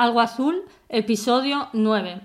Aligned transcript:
Algo 0.00 0.22
Azul, 0.22 0.64
episodio 0.88 1.68
9. 1.74 2.22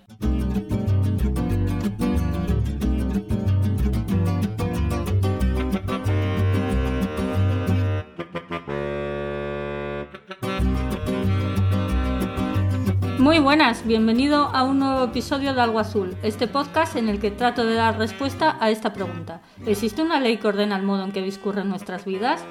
Muy 13.19 13.39
buenas, 13.39 13.85
bienvenido 13.85 14.37
a 14.53 14.63
un 14.63 14.79
nuevo 14.79 15.03
episodio 15.03 15.53
de 15.53 15.59
Algo 15.59 15.79
Azul, 15.79 16.15
este 16.23 16.47
podcast 16.47 16.95
en 16.95 17.09
el 17.09 17.19
que 17.19 17.31
trato 17.31 17.65
de 17.65 17.75
dar 17.75 17.97
respuesta 17.97 18.55
a 18.61 18.69
esta 18.69 18.93
pregunta. 18.93 19.41
¿Existe 19.65 20.01
una 20.01 20.21
ley 20.21 20.37
que 20.37 20.47
ordena 20.47 20.77
el 20.77 20.83
modo 20.83 21.03
en 21.03 21.11
que 21.11 21.21
discurren 21.21 21.67
nuestras 21.67 22.05
vidas? 22.05 22.41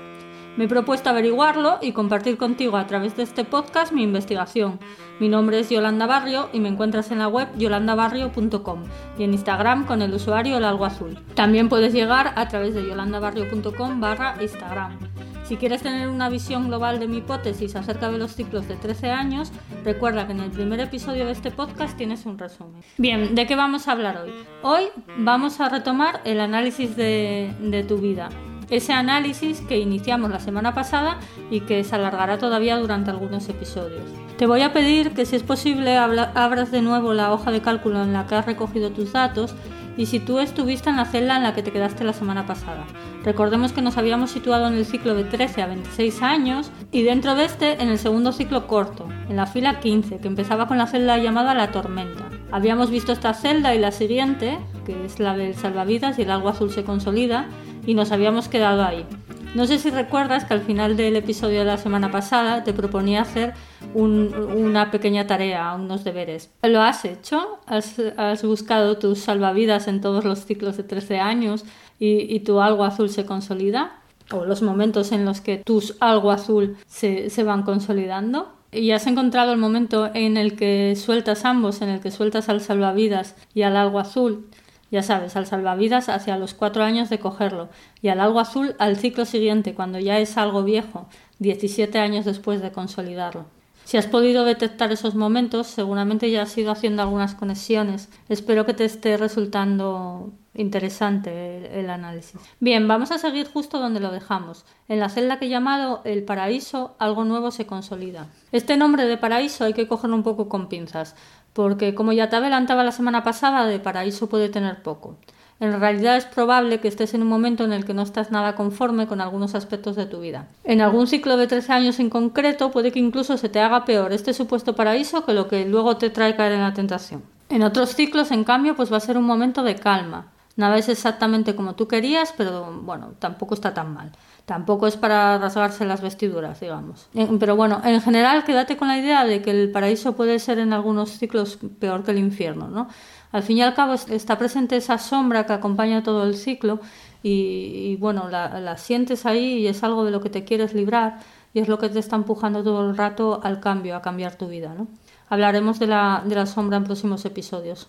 Me 0.56 0.66
he 0.66 0.68
propuesto 0.68 1.10
averiguarlo 1.10 1.78
y 1.82 1.90
compartir 1.90 2.36
contigo 2.36 2.76
a 2.76 2.86
través 2.86 3.16
de 3.16 3.24
este 3.24 3.44
podcast 3.44 3.92
mi 3.92 4.04
investigación. 4.04 4.78
Mi 5.18 5.28
nombre 5.28 5.58
es 5.58 5.68
Yolanda 5.68 6.06
Barrio 6.06 6.48
y 6.52 6.60
me 6.60 6.68
encuentras 6.68 7.10
en 7.10 7.18
la 7.18 7.26
web 7.26 7.48
yolandabarrio.com 7.56 8.84
y 9.18 9.24
en 9.24 9.32
Instagram 9.32 9.84
con 9.84 10.00
el 10.00 10.14
usuario 10.14 10.56
el 10.56 10.64
algo 10.64 10.84
azul. 10.84 11.18
También 11.34 11.68
puedes 11.68 11.92
llegar 11.92 12.34
a 12.36 12.46
través 12.46 12.74
de 12.74 12.86
yolandabarrio.com 12.86 14.00
barra 14.00 14.36
Instagram. 14.40 14.96
Si 15.42 15.56
quieres 15.56 15.82
tener 15.82 16.08
una 16.08 16.28
visión 16.28 16.68
global 16.68 17.00
de 17.00 17.08
mi 17.08 17.18
hipótesis 17.18 17.74
acerca 17.74 18.08
de 18.08 18.18
los 18.18 18.32
ciclos 18.32 18.68
de 18.68 18.76
13 18.76 19.10
años, 19.10 19.50
recuerda 19.84 20.26
que 20.26 20.32
en 20.32 20.40
el 20.40 20.52
primer 20.52 20.78
episodio 20.78 21.26
de 21.26 21.32
este 21.32 21.50
podcast 21.50 21.98
tienes 21.98 22.26
un 22.26 22.38
resumen. 22.38 22.80
Bien, 22.96 23.34
¿de 23.34 23.46
qué 23.46 23.56
vamos 23.56 23.88
a 23.88 23.92
hablar 23.92 24.18
hoy? 24.18 24.32
Hoy 24.62 24.84
vamos 25.18 25.60
a 25.60 25.68
retomar 25.68 26.20
el 26.24 26.38
análisis 26.40 26.96
de, 26.96 27.52
de 27.60 27.82
tu 27.82 27.98
vida 27.98 28.30
ese 28.70 28.92
análisis 28.92 29.60
que 29.62 29.78
iniciamos 29.78 30.30
la 30.30 30.40
semana 30.40 30.74
pasada 30.74 31.18
y 31.50 31.60
que 31.60 31.84
se 31.84 31.94
alargará 31.94 32.38
todavía 32.38 32.76
durante 32.76 33.10
algunos 33.10 33.48
episodios. 33.48 34.02
Te 34.36 34.46
voy 34.46 34.62
a 34.62 34.72
pedir 34.72 35.12
que 35.12 35.26
si 35.26 35.36
es 35.36 35.42
posible 35.42 35.96
abras 35.96 36.72
de 36.72 36.82
nuevo 36.82 37.14
la 37.14 37.32
hoja 37.32 37.52
de 37.52 37.62
cálculo 37.62 38.02
en 38.02 38.12
la 38.12 38.26
que 38.26 38.34
has 38.34 38.46
recogido 38.46 38.90
tus 38.90 39.12
datos 39.12 39.54
y 39.96 40.06
si 40.06 40.18
tú 40.18 40.38
estuviste 40.40 40.90
en 40.90 40.96
la 40.96 41.04
celda 41.04 41.36
en 41.36 41.44
la 41.44 41.54
que 41.54 41.62
te 41.62 41.70
quedaste 41.70 42.04
la 42.04 42.12
semana 42.12 42.46
pasada. 42.46 42.84
Recordemos 43.22 43.72
que 43.72 43.82
nos 43.82 43.96
habíamos 43.96 44.30
situado 44.30 44.66
en 44.66 44.74
el 44.74 44.84
ciclo 44.84 45.14
de 45.14 45.24
13 45.24 45.62
a 45.62 45.66
26 45.66 46.22
años 46.22 46.70
y 46.90 47.02
dentro 47.02 47.34
de 47.34 47.44
este 47.44 47.82
en 47.82 47.88
el 47.88 47.98
segundo 47.98 48.32
ciclo 48.32 48.66
corto, 48.66 49.08
en 49.28 49.36
la 49.36 49.46
fila 49.46 49.80
15, 49.80 50.18
que 50.18 50.28
empezaba 50.28 50.66
con 50.66 50.78
la 50.78 50.86
celda 50.86 51.18
llamada 51.18 51.54
La 51.54 51.70
Tormenta. 51.70 52.33
Habíamos 52.52 52.90
visto 52.90 53.12
esta 53.12 53.34
celda 53.34 53.74
y 53.74 53.78
la 53.78 53.92
siguiente, 53.92 54.58
que 54.86 55.04
es 55.04 55.18
la 55.18 55.36
del 55.36 55.54
salvavidas 55.54 56.18
y 56.18 56.22
el 56.22 56.30
algo 56.30 56.48
azul 56.48 56.70
se 56.70 56.84
consolida, 56.84 57.46
y 57.86 57.94
nos 57.94 58.12
habíamos 58.12 58.48
quedado 58.48 58.84
ahí. 58.84 59.06
No 59.54 59.66
sé 59.66 59.78
si 59.78 59.90
recuerdas 59.90 60.44
que 60.44 60.54
al 60.54 60.62
final 60.62 60.96
del 60.96 61.14
episodio 61.14 61.60
de 61.60 61.66
la 61.66 61.78
semana 61.78 62.10
pasada 62.10 62.64
te 62.64 62.72
proponía 62.72 63.22
hacer 63.22 63.54
una 63.94 64.90
pequeña 64.90 65.28
tarea, 65.28 65.74
unos 65.74 66.02
deberes. 66.02 66.50
¿Lo 66.62 66.82
has 66.82 67.04
hecho? 67.04 67.60
¿Has, 67.66 68.42
buscado 68.42 68.98
tus 68.98 69.20
salvavidas 69.20 69.86
en 69.86 70.00
todos 70.00 70.24
los 70.24 70.44
ciclos 70.44 70.76
de 70.76 70.82
13 70.82 71.20
años 71.20 71.64
y, 72.00 72.40
tu 72.40 72.60
algo 72.60 72.82
azul 72.84 73.10
se 73.10 73.24
consolida? 73.26 74.00
¿O 74.32 74.44
los 74.44 74.62
momentos 74.62 75.12
en 75.12 75.24
los 75.24 75.40
que 75.40 75.58
tus 75.58 75.96
algo 76.00 76.32
azul 76.32 76.76
se, 76.88 77.30
se 77.30 77.44
van 77.44 77.62
consolidando? 77.62 78.52
Y 78.74 78.90
has 78.92 79.06
encontrado 79.06 79.52
el 79.52 79.58
momento 79.58 80.10
en 80.14 80.36
el 80.36 80.56
que 80.56 80.96
sueltas 80.96 81.44
ambos, 81.44 81.82
en 81.82 81.88
el 81.88 82.00
que 82.00 82.10
sueltas 82.10 82.48
al 82.48 82.60
salvavidas 82.60 83.36
y 83.54 83.62
al 83.62 83.76
algo 83.76 83.98
azul 83.98 84.48
ya 84.94 85.02
sabes, 85.02 85.34
al 85.34 85.46
salvavidas 85.46 86.08
hacia 86.08 86.38
los 86.38 86.54
cuatro 86.54 86.84
años 86.84 87.10
de 87.10 87.18
cogerlo 87.18 87.68
y 88.00 88.08
al 88.08 88.20
algo 88.20 88.38
azul 88.38 88.76
al 88.78 88.96
ciclo 88.96 89.24
siguiente, 89.24 89.74
cuando 89.74 89.98
ya 89.98 90.20
es 90.20 90.36
algo 90.36 90.62
viejo, 90.62 91.08
17 91.40 91.98
años 91.98 92.24
después 92.24 92.62
de 92.62 92.70
consolidarlo. 92.70 93.46
Si 93.84 93.96
has 93.96 94.06
podido 94.06 94.44
detectar 94.44 94.92
esos 94.92 95.14
momentos, 95.14 95.66
seguramente 95.66 96.30
ya 96.30 96.42
has 96.42 96.56
ido 96.56 96.72
haciendo 96.72 97.02
algunas 97.02 97.34
conexiones. 97.34 98.08
Espero 98.28 98.64
que 98.64 98.74
te 98.74 98.84
esté 98.84 99.16
resultando 99.16 100.32
interesante 100.54 101.78
el, 101.78 101.90
análisis. 101.90 102.40
Bien, 102.60 102.86
vamos 102.88 103.10
a 103.10 103.18
seguir 103.18 103.48
justo 103.48 103.78
donde 103.78 104.00
lo 104.00 104.10
dejamos. 104.10 104.64
En 104.88 105.00
la 105.00 105.08
celda 105.08 105.38
que 105.38 105.46
he 105.46 105.48
llamado 105.50 106.00
El 106.04 106.24
Paraíso, 106.24 106.94
algo 106.98 107.24
nuevo 107.24 107.50
se 107.50 107.66
consolida. 107.66 108.28
Este 108.52 108.76
nombre 108.76 109.04
de 109.04 109.16
Paraíso 109.16 109.64
hay 109.64 109.74
que 109.74 109.88
cogerlo 109.88 110.16
un 110.16 110.22
poco 110.22 110.48
con 110.48 110.68
pinzas, 110.68 111.16
porque 111.52 111.94
como 111.94 112.12
ya 112.12 112.28
te 112.28 112.36
adelantaba 112.36 112.84
la 112.84 112.92
semana 112.92 113.22
pasada, 113.22 113.66
de 113.66 113.78
paraíso 113.78 114.28
puede 114.28 114.48
tener 114.48 114.82
poco. 114.82 115.16
En 115.60 115.78
realidad 115.80 116.16
es 116.16 116.24
probable 116.24 116.80
que 116.80 116.88
estés 116.88 117.14
en 117.14 117.22
un 117.22 117.28
momento 117.28 117.64
en 117.64 117.72
el 117.72 117.84
que 117.84 117.94
no 117.94 118.02
estás 118.02 118.30
nada 118.30 118.54
conforme 118.56 119.06
con 119.06 119.20
algunos 119.20 119.54
aspectos 119.54 119.96
de 119.96 120.06
tu 120.06 120.20
vida. 120.20 120.48
En 120.64 120.80
algún 120.80 121.06
ciclo 121.06 121.36
de 121.36 121.46
13 121.46 121.72
años 121.72 122.00
en 122.00 122.10
concreto 122.10 122.70
puede 122.70 122.90
que 122.90 122.98
incluso 122.98 123.36
se 123.36 123.48
te 123.48 123.60
haga 123.60 123.84
peor 123.84 124.12
este 124.12 124.34
supuesto 124.34 124.74
paraíso 124.74 125.24
que 125.24 125.32
lo 125.32 125.48
que 125.48 125.64
luego 125.64 125.96
te 125.96 126.10
trae 126.10 126.36
caer 126.36 126.52
en 126.52 126.60
la 126.60 126.74
tentación. 126.74 127.22
En 127.48 127.62
otros 127.62 127.94
ciclos, 127.94 128.30
en 128.30 128.42
cambio, 128.42 128.74
pues 128.74 128.92
va 128.92 128.96
a 128.96 129.00
ser 129.00 129.16
un 129.16 129.24
momento 129.24 129.62
de 129.62 129.76
calma. 129.76 130.26
Nada 130.56 130.78
es 130.78 130.88
exactamente 130.88 131.56
como 131.56 131.74
tú 131.74 131.88
querías, 131.88 132.32
pero 132.36 132.80
bueno, 132.82 133.14
tampoco 133.18 133.54
está 133.54 133.74
tan 133.74 133.92
mal. 133.92 134.12
Tampoco 134.44 134.86
es 134.86 134.96
para 134.96 135.38
rasgarse 135.38 135.84
las 135.84 136.00
vestiduras, 136.00 136.60
digamos. 136.60 137.08
Pero 137.40 137.56
bueno, 137.56 137.80
en 137.84 138.00
general 138.00 138.44
quédate 138.44 138.76
con 138.76 138.88
la 138.88 138.98
idea 138.98 139.24
de 139.24 139.42
que 139.42 139.50
el 139.50 139.70
paraíso 139.70 140.14
puede 140.14 140.38
ser 140.38 140.58
en 140.58 140.72
algunos 140.72 141.18
ciclos 141.18 141.58
peor 141.80 142.04
que 142.04 142.12
el 142.12 142.18
infierno, 142.18 142.68
¿no? 142.68 142.88
Al 143.34 143.42
fin 143.42 143.58
y 143.58 143.62
al 143.62 143.74
cabo 143.74 143.94
está 143.94 144.38
presente 144.38 144.76
esa 144.76 144.96
sombra 144.96 145.44
que 145.44 145.52
acompaña 145.52 146.04
todo 146.04 146.22
el 146.22 146.36
ciclo 146.36 146.78
y, 147.20 147.96
bueno, 147.96 148.28
la, 148.28 148.76
sientes 148.76 149.26
ahí 149.26 149.58
y 149.58 149.66
es 149.66 149.82
algo 149.82 150.04
de 150.04 150.12
lo 150.12 150.20
que 150.20 150.30
te 150.30 150.44
quieres 150.44 150.72
librar 150.72 151.18
y 151.52 151.58
es 151.58 151.66
lo 151.66 151.80
que 151.80 151.88
te 151.88 151.98
está 151.98 152.14
empujando 152.14 152.62
todo 152.62 152.88
el 152.88 152.96
rato 152.96 153.40
al 153.42 153.58
cambio, 153.58 153.96
a 153.96 154.02
cambiar 154.02 154.36
tu 154.36 154.46
vida, 154.46 154.72
¿no? 154.78 154.86
Hablaremos 155.28 155.80
de 155.80 155.88
la, 155.88 156.22
de 156.24 156.36
la 156.36 156.46
sombra 156.46 156.76
en 156.76 156.84
próximos 156.84 157.24
episodios 157.24 157.88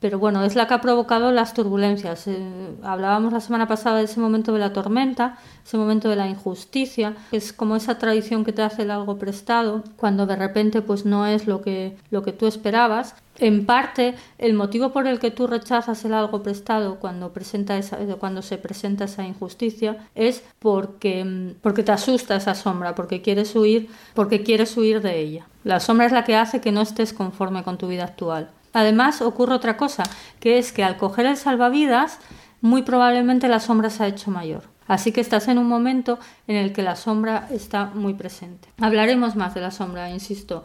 pero 0.00 0.18
bueno, 0.18 0.44
es 0.44 0.54
la 0.54 0.68
que 0.68 0.74
ha 0.74 0.80
provocado 0.80 1.32
las 1.32 1.54
turbulencias. 1.54 2.28
Eh, 2.28 2.38
hablábamos 2.82 3.32
la 3.32 3.40
semana 3.40 3.66
pasada 3.66 3.98
de 3.98 4.04
ese 4.04 4.20
momento 4.20 4.52
de 4.52 4.60
la 4.60 4.72
tormenta, 4.72 5.38
ese 5.64 5.76
momento 5.76 6.08
de 6.08 6.16
la 6.16 6.28
injusticia, 6.28 7.16
es 7.32 7.52
como 7.52 7.74
esa 7.74 7.98
tradición 7.98 8.44
que 8.44 8.52
te 8.52 8.62
hace 8.62 8.82
el 8.82 8.92
algo 8.92 9.18
prestado, 9.18 9.82
cuando 9.96 10.26
de 10.26 10.36
repente 10.36 10.82
pues 10.82 11.04
no 11.04 11.26
es 11.26 11.46
lo 11.46 11.62
que, 11.62 11.96
lo 12.10 12.22
que 12.22 12.32
tú 12.32 12.46
esperabas. 12.46 13.16
En 13.40 13.66
parte, 13.66 14.14
el 14.38 14.54
motivo 14.54 14.90
por 14.90 15.06
el 15.06 15.20
que 15.20 15.30
tú 15.30 15.46
rechazas 15.46 16.04
el 16.04 16.14
algo 16.14 16.42
prestado 16.42 16.96
cuando, 16.96 17.32
presenta 17.32 17.78
esa, 17.78 17.96
cuando 18.18 18.42
se 18.42 18.58
presenta 18.58 19.04
esa 19.04 19.24
injusticia 19.24 20.08
es 20.16 20.42
porque, 20.58 21.54
porque 21.60 21.84
te 21.84 21.92
asusta 21.92 22.36
esa 22.36 22.56
sombra, 22.56 22.96
porque 22.96 23.22
quieres 23.22 23.54
huir, 23.54 23.90
porque 24.14 24.42
quieres 24.42 24.76
huir 24.76 25.00
de 25.02 25.20
ella. 25.20 25.46
La 25.62 25.78
sombra 25.78 26.06
es 26.06 26.12
la 26.12 26.24
que 26.24 26.34
hace 26.34 26.60
que 26.60 26.72
no 26.72 26.80
estés 26.80 27.12
conforme 27.12 27.62
con 27.62 27.78
tu 27.78 27.86
vida 27.86 28.04
actual. 28.04 28.50
Además, 28.78 29.22
ocurre 29.22 29.54
otra 29.54 29.76
cosa, 29.76 30.04
que 30.38 30.56
es 30.58 30.70
que 30.70 30.84
al 30.84 30.96
coger 30.96 31.26
el 31.26 31.36
salvavidas, 31.36 32.20
muy 32.60 32.82
probablemente 32.82 33.48
la 33.48 33.58
sombra 33.58 33.90
se 33.90 34.04
ha 34.04 34.06
hecho 34.06 34.30
mayor. 34.30 34.62
Así 34.86 35.10
que 35.10 35.20
estás 35.20 35.48
en 35.48 35.58
un 35.58 35.66
momento 35.66 36.20
en 36.46 36.54
el 36.54 36.72
que 36.72 36.84
la 36.84 36.94
sombra 36.94 37.48
está 37.50 37.86
muy 37.86 38.14
presente. 38.14 38.68
Hablaremos 38.80 39.34
más 39.34 39.52
de 39.54 39.62
la 39.62 39.72
sombra, 39.72 40.10
insisto. 40.10 40.62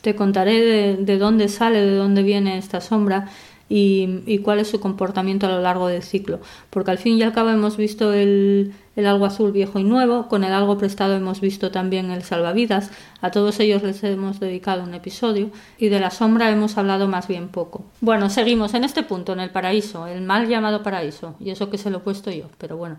Te 0.00 0.14
contaré 0.14 0.96
de, 0.96 1.18
dónde 1.18 1.48
sale, 1.48 1.80
de 1.80 1.96
dónde 1.96 2.22
viene 2.22 2.56
esta 2.56 2.80
sombra 2.80 3.26
y, 3.68 4.38
cuál 4.38 4.60
es 4.60 4.68
su 4.68 4.80
comportamiento 4.80 5.46
a 5.46 5.50
lo 5.50 5.60
largo 5.60 5.88
del 5.88 6.02
ciclo. 6.02 6.40
Porque 6.70 6.90
al 6.90 6.98
fin 6.98 7.18
y 7.18 7.22
al 7.22 7.32
cabo 7.32 7.50
hemos 7.50 7.76
visto 7.76 8.12
el, 8.12 8.74
el 8.94 9.06
algo 9.06 9.26
azul 9.26 9.52
viejo 9.52 9.78
y 9.78 9.84
nuevo, 9.84 10.28
con 10.28 10.44
el 10.44 10.52
algo 10.52 10.78
prestado 10.78 11.14
hemos 11.14 11.40
visto 11.40 11.70
también 11.70 12.10
el 12.10 12.22
salvavidas, 12.22 12.90
a 13.20 13.30
todos 13.30 13.58
ellos 13.60 13.82
les 13.82 14.02
hemos 14.04 14.40
dedicado 14.40 14.84
un 14.84 14.94
episodio 14.94 15.50
y 15.78 15.88
de 15.88 16.00
la 16.00 16.10
sombra 16.10 16.50
hemos 16.50 16.78
hablado 16.78 17.08
más 17.08 17.26
bien 17.26 17.48
poco. 17.48 17.84
Bueno, 18.00 18.30
seguimos 18.30 18.74
en 18.74 18.84
este 18.84 19.02
punto, 19.02 19.32
en 19.32 19.40
el 19.40 19.50
paraíso, 19.50 20.06
el 20.06 20.22
mal 20.22 20.48
llamado 20.48 20.82
paraíso, 20.82 21.34
y 21.40 21.50
eso 21.50 21.70
que 21.70 21.78
se 21.78 21.90
lo 21.90 21.98
he 21.98 22.00
puesto 22.00 22.30
yo, 22.30 22.46
pero 22.58 22.76
bueno, 22.76 22.98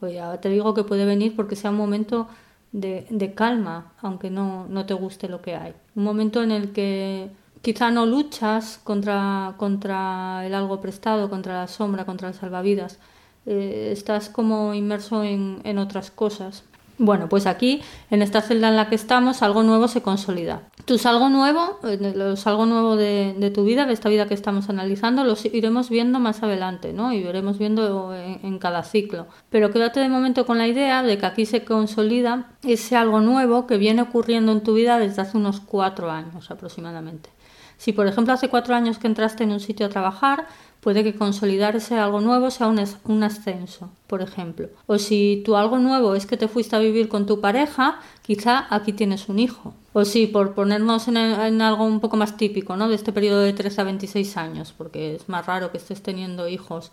pues 0.00 0.14
ya 0.14 0.40
te 0.40 0.48
digo 0.48 0.74
que 0.74 0.84
puede 0.84 1.04
venir 1.04 1.34
porque 1.36 1.56
sea 1.56 1.70
un 1.70 1.76
momento 1.76 2.28
de, 2.72 3.06
de 3.10 3.34
calma, 3.34 3.92
aunque 4.00 4.30
no, 4.30 4.66
no 4.68 4.86
te 4.86 4.94
guste 4.94 5.28
lo 5.28 5.40
que 5.42 5.56
hay. 5.56 5.74
Un 5.94 6.04
momento 6.04 6.42
en 6.42 6.52
el 6.52 6.72
que 6.72 7.30
quizá 7.62 7.90
no 7.90 8.06
luchas 8.06 8.80
contra, 8.84 9.54
contra 9.56 10.46
el 10.46 10.54
algo 10.54 10.80
prestado, 10.80 11.28
contra 11.30 11.60
la 11.60 11.68
sombra, 11.68 12.04
contra 12.04 12.28
el 12.28 12.34
salvavidas. 12.34 12.98
Eh, 13.46 13.90
estás 13.92 14.28
como 14.28 14.74
inmerso 14.74 15.24
en, 15.24 15.60
en, 15.64 15.78
otras 15.78 16.10
cosas. 16.10 16.64
Bueno, 16.98 17.28
pues 17.28 17.46
aquí, 17.46 17.80
en 18.10 18.22
esta 18.22 18.42
celda 18.42 18.68
en 18.68 18.76
la 18.76 18.88
que 18.88 18.96
estamos, 18.96 19.42
algo 19.42 19.62
nuevo 19.62 19.86
se 19.88 20.02
consolida. 20.02 20.62
Tu 20.84 20.98
algo 21.04 21.28
nuevo, 21.28 21.78
eh, 21.84 22.12
los 22.14 22.46
algo 22.46 22.66
nuevo 22.66 22.96
de, 22.96 23.34
de, 23.38 23.50
tu 23.50 23.64
vida, 23.64 23.86
de 23.86 23.92
esta 23.92 24.08
vida 24.08 24.26
que 24.26 24.34
estamos 24.34 24.68
analizando, 24.68 25.22
los 25.24 25.44
iremos 25.44 25.90
viendo 25.90 26.18
más 26.18 26.42
adelante, 26.42 26.92
¿no? 26.92 27.12
Y 27.12 27.22
veremos 27.22 27.56
viendo 27.58 28.14
en, 28.14 28.40
en 28.42 28.58
cada 28.58 28.82
ciclo. 28.82 29.28
Pero 29.48 29.70
quédate 29.70 30.00
de 30.00 30.08
momento 30.08 30.44
con 30.44 30.58
la 30.58 30.66
idea 30.66 31.02
de 31.02 31.16
que 31.18 31.26
aquí 31.26 31.46
se 31.46 31.64
consolida 31.64 32.50
ese 32.62 32.96
algo 32.96 33.20
nuevo 33.20 33.66
que 33.66 33.78
viene 33.78 34.02
ocurriendo 34.02 34.52
en 34.52 34.62
tu 34.62 34.74
vida 34.74 34.98
desde 34.98 35.22
hace 35.22 35.36
unos 35.36 35.60
cuatro 35.60 36.10
años 36.10 36.50
aproximadamente. 36.50 37.30
Si, 37.78 37.92
por 37.92 38.08
ejemplo, 38.08 38.34
hace 38.34 38.48
cuatro 38.48 38.74
años 38.74 38.98
que 38.98 39.06
entraste 39.06 39.44
en 39.44 39.52
un 39.52 39.60
sitio 39.60 39.86
a 39.86 39.88
trabajar, 39.88 40.46
puede 40.80 41.04
que 41.04 41.14
consolidar 41.14 41.76
ese 41.76 41.96
algo 41.96 42.20
nuevo 42.20 42.50
sea 42.50 42.66
un, 42.66 43.22
ascenso, 43.22 43.90
por 44.08 44.20
ejemplo. 44.20 44.68
O 44.86 44.98
si 44.98 45.42
tu 45.44 45.56
algo 45.56 45.78
nuevo 45.78 46.16
es 46.16 46.26
que 46.26 46.36
te 46.36 46.48
fuiste 46.48 46.74
a 46.74 46.80
vivir 46.80 47.08
con 47.08 47.26
tu 47.26 47.40
pareja, 47.40 48.00
quizá 48.22 48.66
aquí 48.70 48.92
tienes 48.92 49.28
un 49.28 49.38
hijo. 49.38 49.74
O 49.92 50.04
si, 50.04 50.26
por 50.26 50.54
ponernos 50.54 51.06
en, 51.06 51.16
algo 51.16 51.84
un 51.84 52.00
poco 52.00 52.16
más 52.16 52.36
típico, 52.36 52.76
¿no? 52.76 52.88
De 52.88 52.96
este 52.96 53.12
periodo 53.12 53.40
de 53.40 53.52
13 53.52 53.80
a 53.80 53.84
26 53.84 54.36
años, 54.36 54.74
porque 54.76 55.14
es 55.14 55.28
más 55.28 55.46
raro 55.46 55.70
que 55.70 55.78
estés 55.78 56.02
teniendo 56.02 56.48
hijos 56.48 56.90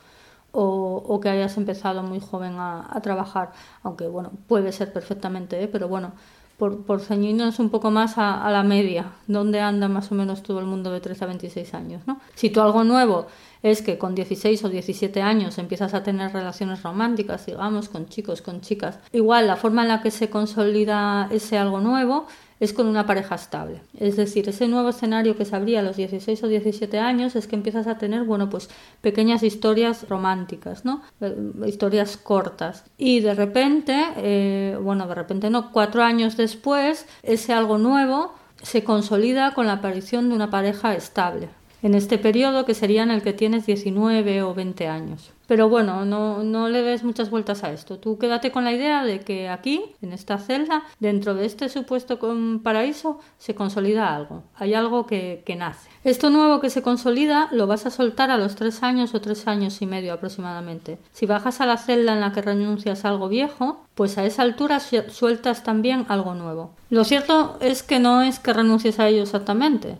o, 0.51 1.19
que 1.21 1.29
hayas 1.29 1.57
empezado 1.57 2.01
muy 2.03 2.19
joven 2.19 2.55
a, 2.57 2.99
trabajar, 3.01 3.51
aunque 3.83 4.07
bueno, 4.07 4.31
puede 4.47 4.71
ser 4.71 4.93
perfectamente, 4.93 5.61
¿eh? 5.61 5.67
pero 5.67 5.89
bueno, 5.89 6.13
por, 6.57 6.83
por 6.83 7.01
ceñirnos 7.01 7.59
un 7.59 7.69
poco 7.69 7.91
más 7.91 8.17
a, 8.17 8.49
la 8.49 8.63
media, 8.63 9.13
donde 9.27 9.59
anda 9.59 9.87
más 9.87 10.11
o 10.11 10.15
menos 10.15 10.43
todo 10.43 10.59
el 10.59 10.65
mundo 10.65 10.91
de 10.91 11.01
13 11.01 11.23
a 11.23 11.27
26 11.27 11.73
años. 11.73 12.01
¿no? 12.07 12.19
Si 12.35 12.49
tú 12.49 12.61
algo 12.61 12.83
nuevo 12.83 13.27
es 13.61 13.81
que 13.81 13.97
con 13.97 14.13
16 14.13 14.63
o 14.63 14.69
17 14.69 15.21
años 15.21 15.57
empiezas 15.57 15.93
a 15.93 16.03
tener 16.03 16.31
relaciones 16.31 16.83
románticas, 16.83 17.47
digamos, 17.47 17.89
con 17.89 18.07
chicos, 18.07 18.41
con 18.41 18.61
chicas, 18.61 18.99
igual 19.11 19.47
la 19.47 19.55
forma 19.55 19.81
en 19.81 19.87
la 19.87 20.01
que 20.01 20.11
se 20.11 20.29
consolida 20.29 21.27
ese 21.31 21.57
algo 21.57 21.79
nuevo 21.81 22.27
es 22.59 22.73
con 22.73 22.87
una 22.87 23.05
pareja 23.05 23.35
estable. 23.35 23.81
Es 23.97 24.15
decir, 24.15 24.47
ese 24.47 24.67
nuevo 24.67 24.89
escenario 24.89 25.35
que 25.35 25.45
se 25.45 25.55
abría 25.55 25.79
a 25.79 25.83
los 25.83 25.97
16 25.97 26.43
o 26.43 26.47
17 26.47 26.99
años 26.99 27.35
es 27.35 27.47
que 27.47 27.55
empiezas 27.55 27.87
a 27.87 27.97
tener, 27.97 28.23
bueno, 28.23 28.49
pues 28.49 28.69
pequeñas 29.01 29.43
historias 29.43 30.07
románticas, 30.07 30.85
¿no? 30.85 31.01
Eh, 31.21 31.35
historias 31.67 32.17
cortas. 32.17 32.85
Y 32.97 33.19
de 33.19 33.33
repente, 33.33 34.05
eh, 34.17 34.77
bueno, 34.81 35.07
de 35.07 35.15
repente 35.15 35.49
no, 35.49 35.71
cuatro 35.71 36.03
años 36.03 36.37
después, 36.37 37.05
ese 37.23 37.53
algo 37.53 37.77
nuevo 37.77 38.33
se 38.61 38.83
consolida 38.83 39.53
con 39.53 39.67
la 39.67 39.73
aparición 39.73 40.29
de 40.29 40.35
una 40.35 40.49
pareja 40.49 40.95
estable. 40.95 41.49
En 41.83 41.93
este 41.93 42.17
periodo 42.17 42.65
que 42.65 42.73
sería 42.73 43.03
en 43.03 43.11
el 43.11 43.21
que 43.21 43.33
tienes 43.33 43.65
19 43.65 44.41
o 44.41 44.53
20 44.55 44.87
años. 44.87 45.34
Pero 45.47 45.69
bueno, 45.69 46.05
no, 46.05 46.43
no 46.43 46.69
le 46.69 46.81
des 46.81 47.03
muchas 47.03 47.29
vueltas 47.29 47.63
a 47.63 47.71
esto. 47.71 47.99
Tú 47.99 48.17
quédate 48.17 48.51
con 48.51 48.63
la 48.63 48.71
idea 48.71 49.03
de 49.03 49.19
que 49.19 49.49
aquí, 49.49 49.83
en 50.01 50.13
esta 50.13 50.37
celda, 50.37 50.83
dentro 50.99 51.35
de 51.35 51.45
este 51.45 51.69
supuesto 51.69 52.19
paraíso, 52.63 53.19
se 53.37 53.55
consolida 53.55 54.15
algo. 54.15 54.43
Hay 54.55 54.73
algo 54.73 55.05
que, 55.05 55.43
que 55.45 55.55
nace. 55.55 55.89
Esto 56.03 56.29
nuevo 56.29 56.59
que 56.59 56.69
se 56.69 56.81
consolida 56.81 57.47
lo 57.51 57.67
vas 57.67 57.85
a 57.85 57.91
soltar 57.91 58.31
a 58.31 58.37
los 58.37 58.55
tres 58.55 58.83
años 58.83 59.13
o 59.13 59.21
tres 59.21 59.47
años 59.47 59.81
y 59.81 59.85
medio 59.85 60.13
aproximadamente. 60.13 60.97
Si 61.11 61.25
bajas 61.25 61.61
a 61.61 61.65
la 61.65 61.77
celda 61.77 62.13
en 62.13 62.21
la 62.21 62.31
que 62.31 62.41
renuncias 62.41 63.05
a 63.05 63.09
algo 63.09 63.27
viejo, 63.27 63.85
pues 63.95 64.17
a 64.17 64.25
esa 64.25 64.41
altura 64.41 64.79
sueltas 64.79 65.63
también 65.63 66.05
algo 66.09 66.33
nuevo. 66.33 66.71
Lo 66.89 67.03
cierto 67.03 67.57
es 67.61 67.83
que 67.83 67.99
no 67.99 68.21
es 68.21 68.39
que 68.39 68.53
renuncies 68.53 68.99
a 68.99 69.07
ello 69.07 69.23
exactamente. 69.23 69.97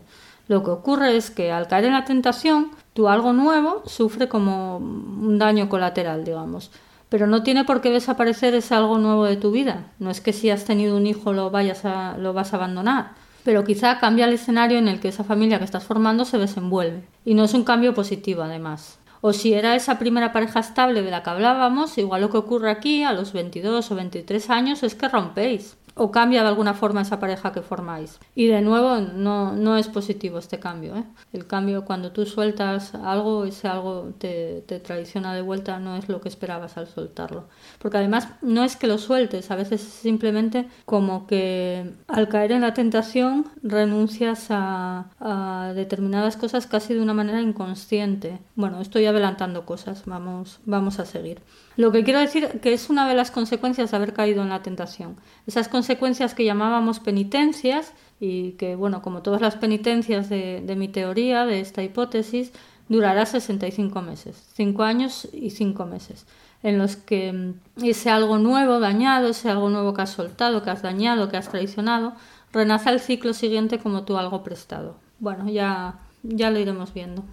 Lo 0.48 0.62
que 0.62 0.70
ocurre 0.70 1.16
es 1.16 1.30
que 1.30 1.50
al 1.50 1.66
caer 1.66 1.86
en 1.86 1.92
la 1.92 2.04
tentación, 2.04 2.70
tu 2.92 3.08
algo 3.08 3.32
nuevo 3.32 3.82
sufre 3.86 4.28
como 4.28 4.76
un 4.76 5.38
daño 5.38 5.68
colateral, 5.68 6.24
digamos. 6.24 6.70
Pero 7.08 7.26
no 7.26 7.42
tiene 7.42 7.64
por 7.64 7.80
qué 7.80 7.90
desaparecer 7.90 8.54
ese 8.54 8.74
algo 8.74 8.98
nuevo 8.98 9.24
de 9.24 9.36
tu 9.36 9.50
vida. 9.50 9.92
No 9.98 10.10
es 10.10 10.20
que 10.20 10.32
si 10.32 10.50
has 10.50 10.64
tenido 10.64 10.96
un 10.96 11.06
hijo 11.06 11.32
lo, 11.32 11.50
vayas 11.50 11.84
a, 11.84 12.16
lo 12.18 12.32
vas 12.32 12.52
a 12.52 12.56
abandonar. 12.56 13.12
Pero 13.44 13.64
quizá 13.64 13.98
cambia 13.98 14.26
el 14.26 14.34
escenario 14.34 14.78
en 14.78 14.88
el 14.88 14.98
que 14.98 15.08
esa 15.08 15.24
familia 15.24 15.58
que 15.58 15.64
estás 15.64 15.84
formando 15.84 16.24
se 16.24 16.38
desenvuelve. 16.38 17.04
Y 17.24 17.34
no 17.34 17.44
es 17.44 17.54
un 17.54 17.64
cambio 17.64 17.94
positivo, 17.94 18.42
además. 18.42 18.98
O 19.20 19.32
si 19.32 19.52
era 19.52 19.74
esa 19.76 19.98
primera 19.98 20.32
pareja 20.32 20.60
estable 20.60 21.02
de 21.02 21.10
la 21.10 21.22
que 21.22 21.30
hablábamos, 21.30 21.96
igual 21.98 22.20
lo 22.20 22.30
que 22.30 22.38
ocurre 22.38 22.70
aquí 22.70 23.02
a 23.02 23.12
los 23.12 23.32
22 23.32 23.90
o 23.90 23.94
23 23.94 24.50
años 24.50 24.82
es 24.82 24.94
que 24.94 25.08
rompéis 25.08 25.76
o 25.96 26.10
cambia 26.10 26.42
de 26.42 26.48
alguna 26.48 26.74
forma 26.74 27.00
esa 27.00 27.18
pareja 27.18 27.52
que 27.52 27.62
formáis. 27.62 28.20
Y 28.34 28.46
de 28.46 28.60
nuevo, 28.60 28.98
no, 29.00 29.52
no 29.52 29.76
es 29.76 29.88
positivo 29.88 30.38
este 30.38 30.58
cambio. 30.58 30.94
¿eh? 30.96 31.04
El 31.32 31.46
cambio, 31.46 31.84
cuando 31.84 32.12
tú 32.12 32.26
sueltas 32.26 32.94
algo, 32.94 33.44
ese 33.44 33.66
algo 33.66 34.12
te, 34.18 34.62
te 34.66 34.78
traiciona 34.78 35.34
de 35.34 35.40
vuelta, 35.42 35.78
no 35.78 35.96
es 35.96 36.08
lo 36.08 36.20
que 36.20 36.28
esperabas 36.28 36.76
al 36.76 36.86
soltarlo. 36.86 37.44
Porque 37.78 37.96
además 37.96 38.28
no 38.42 38.62
es 38.62 38.76
que 38.76 38.86
lo 38.86 38.98
sueltes, 38.98 39.50
a 39.50 39.56
veces 39.56 39.80
simplemente 39.80 40.68
como 40.84 41.26
que 41.26 41.94
al 42.08 42.28
caer 42.28 42.52
en 42.52 42.60
la 42.60 42.74
tentación 42.74 43.46
renuncias 43.62 44.46
a, 44.50 45.72
determinadas 45.74 46.36
cosas 46.36 46.66
casi 46.66 46.94
de 46.94 47.00
una 47.00 47.14
manera 47.14 47.40
inconsciente. 47.40 48.38
Bueno, 48.54 48.80
estoy 48.80 49.06
adelantando 49.06 49.64
cosas, 49.64 50.02
vamos, 50.06 50.60
vamos 50.64 50.98
a 50.98 51.04
seguir. 51.04 51.40
Lo 51.76 51.92
que 51.92 52.04
quiero 52.04 52.20
decir 52.20 52.60
que 52.62 52.72
es 52.72 52.88
una 52.88 53.06
de 53.06 53.14
las 53.14 53.30
consecuencias 53.30 53.90
de 53.90 53.96
haber 53.96 54.14
caído 54.14 54.42
en 54.42 54.48
la 54.48 54.62
tentación. 54.62 55.16
Esas 55.46 55.68
que 55.86 56.44
llamábamos 56.44 57.00
penitencias 57.00 57.92
y 58.20 58.52
que, 58.52 58.76
bueno, 58.76 59.02
como 59.02 59.22
todas 59.22 59.40
las 59.40 59.56
penitencias 59.56 60.28
de, 60.28 60.74
mi 60.76 60.88
teoría, 60.88 61.46
de 61.46 61.60
esta 61.60 61.82
hipótesis, 61.82 62.52
durará 62.88 63.26
65 63.26 64.02
meses, 64.02 64.42
5 64.54 64.82
años 64.82 65.28
y 65.32 65.50
5 65.50 65.86
meses, 65.86 66.26
en 66.62 66.78
los 66.78 66.96
que 66.96 67.32
mm, 67.32 67.84
ese 67.84 68.10
algo 68.10 68.38
nuevo 68.38 68.78
dañado, 68.80 69.28
ese 69.28 69.50
algo 69.50 69.68
nuevo 69.70 69.92
que 69.92 70.02
has 70.02 70.10
soltado, 70.10 70.62
que 70.62 70.70
has 70.70 70.82
dañado, 70.82 71.28
que 71.28 71.36
has 71.36 71.48
traicionado, 71.48 72.14
renace 72.52 72.88
al 72.88 73.00
ciclo 73.00 73.34
siguiente 73.34 73.78
como 73.78 74.04
tú 74.04 74.16
algo 74.16 74.42
prestado. 74.42 74.96
Bueno, 75.18 75.48
ya, 75.48 75.98
ya 76.22 76.50
lo 76.50 76.58
iremos 76.58 76.94
viendo. 76.94 77.24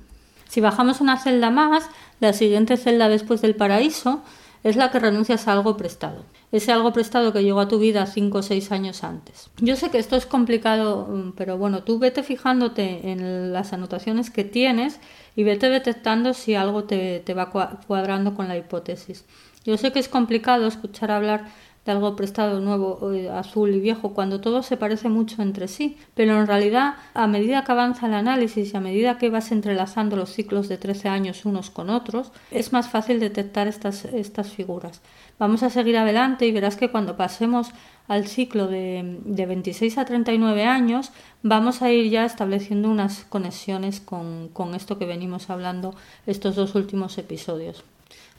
Si 0.47 0.61
bajamos 0.61 1.01
una 1.01 1.17
celda 1.17 1.49
más, 1.49 1.89
la 2.19 2.33
siguiente 2.33 2.77
celda 2.77 3.09
después 3.09 3.41
del 3.41 3.55
paraíso 3.55 4.21
es 4.63 4.75
la 4.75 4.91
que 4.91 4.99
renuncias 4.99 5.47
a 5.47 5.53
algo 5.53 5.77
prestado. 5.77 6.23
Ese 6.53 6.71
algo 6.71 6.93
prestado 6.93 7.33
que 7.33 7.43
llegó 7.43 7.61
a 7.61 7.67
tu 7.67 7.79
vida 7.79 8.05
cinco 8.05 8.37
o 8.37 8.43
seis 8.43 8.71
años 8.71 9.03
antes. 9.03 9.49
Yo 9.57 9.75
sé 9.75 9.89
que 9.89 9.97
esto 9.97 10.15
es 10.15 10.27
complicado, 10.27 11.07
mm, 11.07 11.31
pero 11.35 11.57
bueno, 11.57 11.81
tú 11.81 11.97
vete 11.97 12.21
fijándote 12.21 13.09
en 13.11 13.51
las 13.51 13.73
anotaciones 13.73 14.29
que 14.29 14.43
tienes 14.43 14.99
y 15.35 15.43
vete 15.43 15.69
detectando 15.69 16.35
si 16.35 16.53
algo 16.53 16.83
te, 16.83 17.21
te 17.21 17.33
va 17.33 17.49
cuadrando 17.49 18.35
con 18.35 18.47
la 18.47 18.55
hipótesis. 18.55 19.25
Yo 19.65 19.77
sé 19.77 19.91
que 19.91 19.99
es 19.99 20.07
complicado 20.07 20.67
escuchar 20.67 21.09
hablar 21.09 21.45
de 21.85 21.91
algo 21.91 22.15
prestado 22.15 22.61
nuevo, 22.61 23.11
eh, 23.13 23.29
azul 23.29 23.73
y 23.73 23.79
viejo, 23.79 24.13
cuando 24.13 24.39
todo 24.39 24.63
se 24.63 24.77
parece 24.77 25.09
mucho 25.09 25.41
entre 25.41 25.67
sí. 25.67 25.97
Pero 26.13 26.39
en 26.39 26.47
realidad, 26.47 26.95
a 27.13 27.27
medida 27.27 27.63
que 27.63 27.71
avanza 27.71 28.07
el 28.07 28.13
análisis 28.13 28.73
y 28.73 28.77
a 28.77 28.79
medida 28.79 29.17
que 29.17 29.29
vas 29.29 29.51
entrelazando 29.51 30.15
los 30.15 30.31
ciclos 30.31 30.69
de 30.69 30.77
13 30.77 31.09
años 31.09 31.45
unos 31.45 31.69
con 31.69 31.89
otros, 31.89 32.31
es 32.51 32.71
más 32.71 32.89
fácil 32.89 33.19
detectar 33.19 33.67
estas, 33.67 34.05
estas 34.05 34.51
figuras. 34.51 35.01
Vamos 35.39 35.63
a 35.63 35.69
seguir 35.69 35.97
adelante 35.97 36.45
y 36.45 36.51
verás 36.51 36.75
que 36.75 36.89
cuando 36.89 37.17
pasemos 37.17 37.71
al 38.07 38.27
ciclo 38.27 38.67
de, 38.67 39.19
de 39.25 39.45
26 39.45 39.97
a 39.97 40.05
39 40.05 40.65
años, 40.65 41.11
vamos 41.41 41.81
a 41.81 41.91
ir 41.91 42.09
ya 42.11 42.25
estableciendo 42.25 42.89
unas 42.89 43.25
conexiones 43.25 43.99
con, 43.99 44.49
con 44.49 44.75
esto 44.75 44.97
que 44.97 45.05
venimos 45.05 45.49
hablando 45.49 45.95
estos 46.25 46.55
dos 46.55 46.75
últimos 46.75 47.17
episodios. 47.17 47.83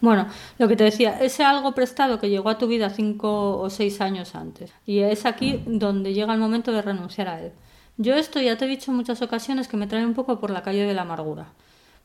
Bueno, 0.01 0.27
lo 0.59 0.69
que 0.69 0.77
te 0.77 0.85
decía, 0.85 1.19
ese 1.21 1.45
algo 1.45 1.73
prestado 1.73 2.21
que 2.21 2.29
llegó 2.29 2.51
a 2.51 2.59
tu 2.59 2.67
vida 2.67 2.91
cinco 2.91 3.59
o 3.59 3.71
seis 3.71 4.01
años 4.01 4.35
antes. 4.35 4.73
Y 4.87 4.99
es 4.99 5.25
aquí 5.25 5.63
donde 5.67 6.13
llega 6.13 6.35
el 6.35 6.41
momento 6.41 6.73
de 6.73 6.83
renunciar 6.83 7.29
a 7.29 7.41
él. 7.41 7.53
Yo 7.97 8.15
esto 8.15 8.41
ya 8.41 8.59
te 8.59 8.65
he 8.65 8.69
dicho 8.69 8.91
en 8.91 8.99
muchas 8.99 9.23
ocasiones 9.23 9.69
que 9.69 9.77
me 9.77 9.87
trae 9.87 10.05
un 10.05 10.15
poco 10.15 10.41
por 10.41 10.51
la 10.51 10.63
calle 10.63 10.85
de 10.85 10.95
la 10.95 11.03
amargura. 11.03 11.47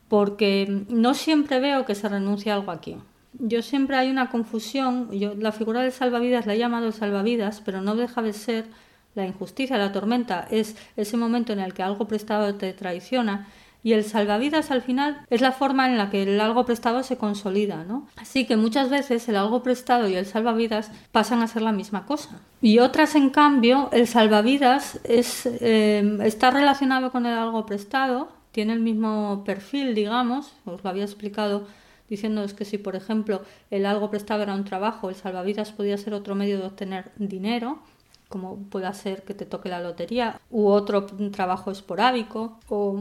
Porque 0.08 0.84
no 0.88 1.14
siempre 1.14 1.60
veo 1.60 1.84
que 1.84 1.94
se 1.94 2.08
renuncie 2.08 2.50
a 2.50 2.54
algo 2.54 2.70
aquí. 2.70 2.96
Yo 3.32 3.62
siempre 3.62 3.96
hay 3.96 4.10
una 4.10 4.30
confusión. 4.30 5.08
La 5.38 5.52
figura 5.52 5.82
del 5.82 5.92
salvavidas 5.92 6.46
la 6.46 6.54
he 6.54 6.58
llamado 6.58 6.86
el 6.86 6.92
salvavidas, 6.92 7.62
pero 7.64 7.80
no 7.80 7.96
deja 7.96 8.22
de 8.22 8.32
ser 8.32 8.66
la 9.14 9.26
injusticia, 9.26 9.78
la 9.78 9.92
tormenta. 9.92 10.46
Es 10.50 10.76
ese 10.96 11.16
momento 11.16 11.52
en 11.52 11.60
el 11.60 11.74
que 11.74 11.82
algo 11.82 12.06
prestado 12.06 12.54
te 12.54 12.72
traiciona 12.72 13.48
y 13.82 13.94
el 13.94 14.04
salvavidas 14.04 14.70
al 14.70 14.82
final 14.82 15.22
es 15.30 15.40
la 15.40 15.52
forma 15.52 15.86
en 15.86 15.96
la 15.96 16.10
que 16.10 16.22
el 16.22 16.40
algo 16.40 16.66
prestado 16.66 17.02
se 17.02 17.16
consolida, 17.16 17.84
¿no? 17.84 18.06
Así 18.16 18.46
que 18.46 18.56
muchas 18.56 18.90
veces 18.90 19.26
el 19.28 19.36
algo 19.36 19.62
prestado 19.62 20.08
y 20.08 20.16
el 20.16 20.26
salvavidas 20.26 20.90
pasan 21.12 21.42
a 21.42 21.46
ser 21.46 21.62
la 21.62 21.72
misma 21.72 22.04
cosa. 22.04 22.40
Y 22.60 22.78
otras, 22.78 23.14
en 23.14 23.30
cambio, 23.30 23.88
el 23.92 24.06
salvavidas 24.06 25.00
es, 25.04 25.46
eh, 25.46 26.18
está 26.24 26.50
relacionado 26.50 27.10
con 27.10 27.24
el 27.24 27.32
algo 27.32 27.64
prestado, 27.64 28.28
tiene 28.52 28.74
el 28.74 28.80
mismo 28.80 29.44
perfil, 29.44 29.94
digamos, 29.94 30.52
os 30.66 30.84
lo 30.84 30.90
había 30.90 31.04
explicado 31.04 31.66
diciéndoos 32.10 32.52
que 32.52 32.66
si, 32.66 32.76
por 32.76 32.96
ejemplo, 32.96 33.42
el 33.70 33.86
algo 33.86 34.10
prestado 34.10 34.42
era 34.42 34.54
un 34.54 34.64
trabajo, 34.64 35.08
el 35.08 35.14
salvavidas 35.14 35.72
podía 35.72 35.96
ser 35.96 36.12
otro 36.12 36.34
medio 36.34 36.58
de 36.58 36.66
obtener 36.66 37.12
dinero, 37.16 37.82
como 38.30 38.58
pueda 38.70 38.94
ser 38.94 39.24
que 39.24 39.34
te 39.34 39.44
toque 39.44 39.68
la 39.68 39.80
lotería 39.80 40.40
u 40.50 40.68
otro 40.68 41.04
trabajo 41.32 41.72
esporádico 41.72 42.58
o 42.68 42.96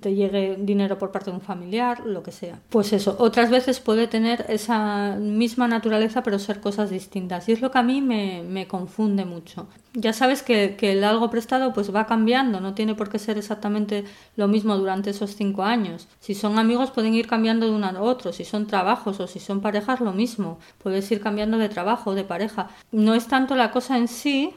te 0.00 0.14
llegue 0.14 0.56
dinero 0.58 0.96
por 0.98 1.12
parte 1.12 1.30
de 1.30 1.36
un 1.36 1.42
familiar, 1.42 2.00
lo 2.06 2.22
que 2.22 2.32
sea. 2.32 2.58
Pues 2.70 2.94
eso, 2.94 3.14
otras 3.18 3.50
veces 3.50 3.78
puede 3.78 4.06
tener 4.06 4.46
esa 4.48 5.16
misma 5.16 5.68
naturaleza 5.68 6.22
pero 6.22 6.38
ser 6.38 6.60
cosas 6.60 6.88
distintas 6.88 7.46
y 7.48 7.52
es 7.52 7.60
lo 7.60 7.70
que 7.70 7.78
a 7.78 7.82
mí 7.82 8.00
me, 8.00 8.66
confunde 8.68 9.26
mucho. 9.26 9.68
Ya 9.92 10.12
sabes 10.12 10.42
que, 10.42 10.76
el 10.80 11.04
algo 11.04 11.28
prestado 11.28 11.74
pues 11.74 11.94
va 11.94 12.06
cambiando, 12.06 12.60
no 12.60 12.74
tiene 12.74 12.94
por 12.94 13.10
qué 13.10 13.18
ser 13.18 13.36
exactamente 13.36 14.04
lo 14.36 14.48
mismo 14.48 14.76
durante 14.78 15.10
esos 15.10 15.36
cinco 15.36 15.62
años. 15.62 16.08
Si 16.20 16.34
son 16.34 16.58
amigos 16.58 16.90
pueden 16.90 17.14
ir 17.14 17.26
cambiando 17.26 17.66
de 17.66 17.72
uno 17.72 17.86
a 17.86 18.00
otro, 18.00 18.32
si 18.32 18.44
son 18.46 18.66
trabajos 18.66 19.20
o 19.20 19.26
si 19.26 19.40
son 19.40 19.60
parejas 19.60 20.00
lo 20.00 20.12
mismo, 20.12 20.58
puedes 20.82 21.10
ir 21.10 21.20
cambiando 21.20 21.58
de 21.58 21.68
trabajo, 21.68 22.14
de 22.14 22.24
pareja. 22.24 22.70
No 22.92 23.14
es 23.14 23.26
tanto 23.26 23.56
la 23.56 23.72
cosa 23.72 23.98
en 23.98 24.08
sí, 24.08 24.54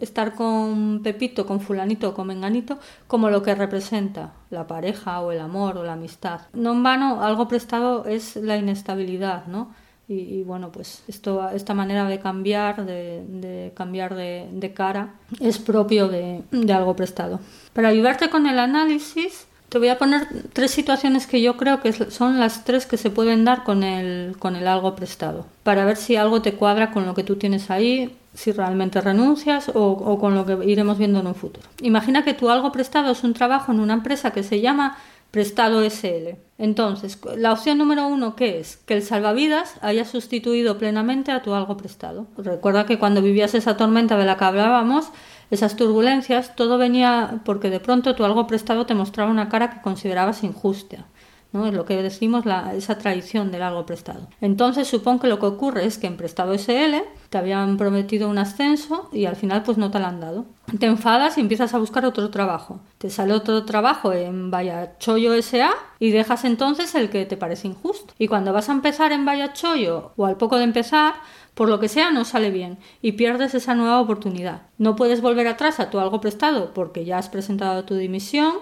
estar 0.00 0.34
con 0.34 1.02
Pepito, 1.02 1.46
con 1.46 1.60
fulanito 1.60 2.14
con 2.14 2.26
menganito, 2.26 2.78
como 3.06 3.30
lo 3.30 3.42
que 3.42 3.54
representa 3.54 4.32
la 4.50 4.66
pareja 4.66 5.20
o 5.20 5.32
el 5.32 5.40
amor 5.40 5.76
o 5.76 5.84
la 5.84 5.94
amistad. 5.94 6.42
No 6.52 6.72
en 6.72 6.82
vano, 6.82 7.22
algo 7.22 7.48
prestado 7.48 8.04
es 8.06 8.36
la 8.36 8.56
inestabilidad, 8.56 9.46
¿no? 9.46 9.74
Y, 10.12 10.42
bueno, 10.42 10.72
pues 10.72 11.04
esto, 11.06 11.48
esta 11.50 11.72
manera 11.72 12.04
de 12.08 12.18
cambiar, 12.18 12.84
de, 12.84 13.72
cambiar 13.76 14.16
de, 14.16 14.72
cara, 14.74 15.14
es 15.38 15.60
propio 15.60 16.08
de, 16.08 16.42
algo 16.74 16.96
prestado. 16.96 17.38
Para 17.72 17.90
ayudarte 17.90 18.28
con 18.28 18.48
el 18.48 18.58
análisis, 18.58 19.46
te 19.70 19.78
voy 19.78 19.88
a 19.88 19.98
poner 19.98 20.26
tres 20.52 20.72
situaciones 20.72 21.26
que 21.26 21.40
yo 21.40 21.56
creo 21.56 21.80
que 21.80 21.92
son 21.92 22.38
las 22.38 22.64
tres 22.64 22.86
que 22.86 22.96
se 22.96 23.08
pueden 23.08 23.44
dar 23.44 23.62
con 23.62 23.84
el, 23.84 24.36
con 24.38 24.56
el 24.56 24.66
algo 24.66 24.96
prestado, 24.96 25.46
para 25.62 25.84
ver 25.84 25.96
si 25.96 26.16
algo 26.16 26.42
te 26.42 26.54
cuadra 26.54 26.90
con 26.90 27.06
lo 27.06 27.14
que 27.14 27.24
tú 27.24 27.36
tienes 27.36 27.70
ahí, 27.70 28.16
si 28.34 28.50
realmente 28.52 29.00
renuncias 29.00 29.68
o, 29.68 29.92
o 29.92 30.18
con 30.18 30.34
lo 30.34 30.44
que 30.44 30.58
iremos 30.66 30.98
viendo 30.98 31.20
en 31.20 31.28
un 31.28 31.34
futuro. 31.36 31.66
Imagina 31.80 32.24
que 32.24 32.34
tu 32.34 32.50
algo 32.50 32.72
prestado 32.72 33.12
es 33.12 33.22
un 33.22 33.32
trabajo 33.32 33.70
en 33.70 33.80
una 33.80 33.94
empresa 33.94 34.32
que 34.32 34.42
se 34.42 34.60
llama 34.60 34.98
prestado 35.30 35.88
SL. 35.88 36.36
Entonces, 36.58 37.18
la 37.36 37.52
opción 37.52 37.78
número 37.78 38.06
uno, 38.08 38.34
¿qué 38.34 38.58
es? 38.58 38.76
Que 38.78 38.94
el 38.94 39.02
salvavidas 39.02 39.76
haya 39.80 40.04
sustituido 40.04 40.78
plenamente 40.78 41.32
a 41.32 41.42
tu 41.42 41.54
algo 41.54 41.76
prestado. 41.76 42.26
Recuerda 42.36 42.86
que 42.86 42.98
cuando 42.98 43.22
vivías 43.22 43.54
esa 43.54 43.76
tormenta 43.76 44.18
de 44.18 44.24
la 44.24 44.36
que 44.36 44.44
hablábamos, 44.44 45.06
esas 45.50 45.76
turbulencias, 45.76 46.54
todo 46.56 46.78
venía 46.78 47.40
porque 47.44 47.70
de 47.70 47.80
pronto 47.80 48.14
tu 48.14 48.24
algo 48.24 48.46
prestado 48.46 48.86
te 48.86 48.94
mostraba 48.94 49.30
una 49.30 49.48
cara 49.48 49.70
que 49.70 49.82
considerabas 49.82 50.44
injusta. 50.44 51.06
¿no? 51.52 51.66
Es 51.66 51.74
lo 51.74 51.84
que 51.84 52.02
decimos 52.02 52.46
la, 52.46 52.74
esa 52.74 52.98
tradición 52.98 53.50
del 53.50 53.62
algo 53.62 53.86
prestado. 53.86 54.28
Entonces 54.40 54.88
supongo 54.88 55.22
que 55.22 55.28
lo 55.28 55.38
que 55.38 55.46
ocurre 55.46 55.84
es 55.84 55.98
que 55.98 56.06
en 56.06 56.16
prestado 56.16 56.56
SL 56.56 57.02
te 57.28 57.38
habían 57.38 57.76
prometido 57.76 58.28
un 58.28 58.38
ascenso 58.38 59.08
y 59.12 59.24
al 59.26 59.36
final 59.36 59.62
pues 59.62 59.78
no 59.78 59.90
te 59.90 59.98
lo 59.98 60.06
han 60.06 60.20
dado. 60.20 60.46
Te 60.78 60.86
enfadas 60.86 61.36
y 61.36 61.40
empiezas 61.40 61.74
a 61.74 61.78
buscar 61.78 62.04
otro 62.04 62.30
trabajo. 62.30 62.80
Te 62.98 63.10
sale 63.10 63.32
otro 63.32 63.64
trabajo 63.64 64.12
en 64.12 64.50
Vaya 64.50 64.98
Chollo 64.98 65.40
SA 65.42 65.70
y 65.98 66.10
dejas 66.10 66.44
entonces 66.44 66.94
el 66.94 67.10
que 67.10 67.26
te 67.26 67.36
parece 67.36 67.68
injusto. 67.68 68.14
Y 68.18 68.28
cuando 68.28 68.52
vas 68.52 68.68
a 68.68 68.72
empezar 68.72 69.12
en 69.12 69.24
Vaya 69.24 69.52
Chollo 69.52 70.12
o 70.16 70.26
al 70.26 70.36
poco 70.36 70.58
de 70.58 70.64
empezar, 70.64 71.14
por 71.60 71.68
lo 71.68 71.78
que 71.78 71.90
sea 71.90 72.10
no 72.10 72.24
sale 72.24 72.50
bien 72.50 72.78
y 73.02 73.12
pierdes 73.12 73.52
esa 73.52 73.74
nueva 73.74 74.00
oportunidad. 74.00 74.62
No 74.78 74.96
puedes 74.96 75.20
volver 75.20 75.46
atrás 75.46 75.78
a 75.78 75.90
tu 75.90 75.98
algo 76.00 76.18
prestado 76.18 76.72
porque 76.72 77.04
ya 77.04 77.18
has 77.18 77.28
presentado 77.28 77.84
tu 77.84 77.96
dimisión 77.96 78.54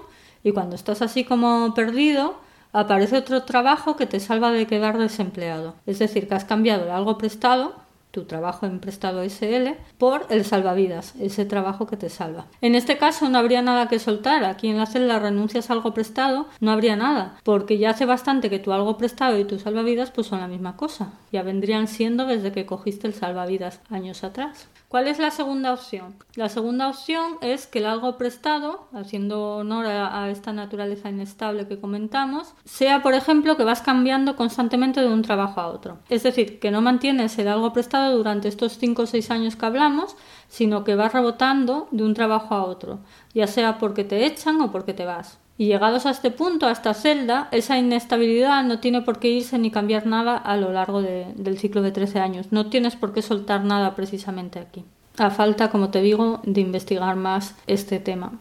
y 0.43 0.51
cuando 0.51 0.75
estás 0.75 1.01
así 1.01 1.23
como 1.23 1.75
perdido, 1.75 2.41
aparece 2.73 3.17
otro 3.17 3.45
trabajo 3.45 3.95
que 3.95 4.07
te 4.07 4.19
salva 4.19 4.51
de 4.51 4.67
quedar 4.67 4.99
desempleado. 4.99 5.77
Es 5.87 6.01
decir, 6.01 6.27
que 6.27 6.35
has 6.35 6.45
cambiado 6.45 6.87
el 6.87 6.91
algo 6.91 7.19
prestado 7.19 7.77
tu 8.11 8.25
trabajo 8.25 8.67
en 8.67 8.81
prestado 8.81 9.23
SL 9.23 9.77
por 9.99 10.27
el 10.31 10.45
salvavidas, 10.45 11.15
ese 11.21 11.45
trabajo 11.45 11.87
que 11.87 11.97
te 11.97 12.09
salva. 12.09 12.47
En 12.61 12.75
este 12.75 12.99
caso 12.99 13.29
no 13.29 13.39
habría 13.39 13.63
nada 13.63 13.89
que 13.89 13.99
soltar. 13.99 14.45
Aquí 14.45 14.69
en 14.69 14.79
la 14.79 14.87
celda 14.87 15.19
renuncias 15.19 15.71
a 15.71 15.75
algo 15.75 15.95
prestado, 15.95 16.47
no 16.61 16.71
habría 16.71 16.97
nada, 16.97 17.37
porque 17.45 17.79
ya 17.79 17.91
hace 17.91 18.07
bastante 18.07 18.51
que 18.51 18.59
tu 18.59 18.73
algo 18.73 18.97
prestado 18.97 19.39
y 19.39 19.45
tu 19.45 19.59
salvavidas 19.59 20.11
pues 20.11 20.27
son 20.27 20.41
la 20.41 20.49
misma 20.49 20.77
cosa. 20.77 21.13
Ya 21.33 21.43
vendrían 21.43 21.89
siendo 21.89 22.27
desde 22.27 22.53
que 22.53 22.67
cogiste 22.67 23.07
el 23.07 23.15
salvavidas 23.15 23.81
años 23.91 24.25
atrás. 24.25 24.69
¿Cuál 24.89 25.07
es 25.07 25.19
la 25.19 25.31
segunda 25.31 25.75
opción? 25.75 26.15
La 26.35 26.49
segunda 26.49 26.89
opción 26.89 27.37
es 27.43 27.67
que 27.67 27.81
el 27.81 27.85
algo 27.85 28.17
prestado, 28.17 28.89
haciendo 28.95 29.57
honor 29.57 29.85
a, 29.85 30.31
esta 30.31 30.55
naturaleza 30.55 31.11
inestable 31.11 31.69
que 31.69 31.79
comentamos, 31.79 32.55
sea, 32.65 33.03
por 33.03 33.13
ejemplo, 33.13 33.59
que 33.59 33.65
vas 33.65 33.83
cambiando 33.83 34.35
constantemente 34.35 35.03
de 35.03 35.13
un 35.13 35.21
trabajo 35.21 35.61
a 35.61 35.67
otro. 35.67 35.99
Es 36.09 36.23
decir, 36.23 36.59
que 36.59 36.71
no 36.71 36.81
mantienes 36.81 37.39
el 37.39 37.49
algo 37.49 37.75
prestado 37.75 38.17
durante 38.17 38.49
estos 38.49 38.79
5 38.79 39.03
o 39.03 39.07
6 39.07 39.31
años 39.31 39.57
que 39.57 39.67
hablamos, 39.67 40.17
sino 40.49 40.85
que 40.85 40.95
vas 40.95 41.13
rebotando 41.13 41.89
de 41.91 42.05
un 42.05 42.15
trabajo 42.15 42.55
a 42.55 42.65
otro, 42.65 43.01
ya 43.35 43.47
sea 43.47 43.77
porque 43.77 44.05
te 44.05 44.25
echan 44.25 44.59
o 44.63 44.73
porque 44.73 44.95
te 44.95 45.05
vas. 45.05 45.39
Y 45.59 45.67
llegados 45.67 46.07
a 46.07 46.11
este 46.11 46.31
punto, 46.31 46.67
a 46.67 46.71
esta 46.71 46.95
celda, 46.95 47.49
esa 47.51 47.77
inestabilidad 47.77 48.63
no 48.63 48.79
tiene 48.79 49.03
por 49.03 49.19
qué 49.19 49.29
irse 49.29 49.59
ni 49.59 49.73
cambiar 49.73 50.07
nada 50.07 50.37
a 50.37 50.57
lo 50.57 50.73
largo 50.73 51.03
del 51.03 51.59
ciclo 51.59 51.83
de 51.83 51.91
13 51.91 52.21
años. 52.21 52.47
No 52.53 52.71
tienes 52.71 52.95
por 52.95 53.13
qué 53.13 53.23
soltar 53.23 53.65
nada 53.65 53.97
precisamente 53.97 54.61
aquí. 54.61 54.85
A 55.19 55.31
falta, 55.31 55.69
como 55.69 55.91
te 55.91 56.01
digo, 56.01 56.41
de 56.45 56.61
investigar 56.61 57.17
más 57.17 57.57
este 57.67 57.99
tema. 57.99 58.39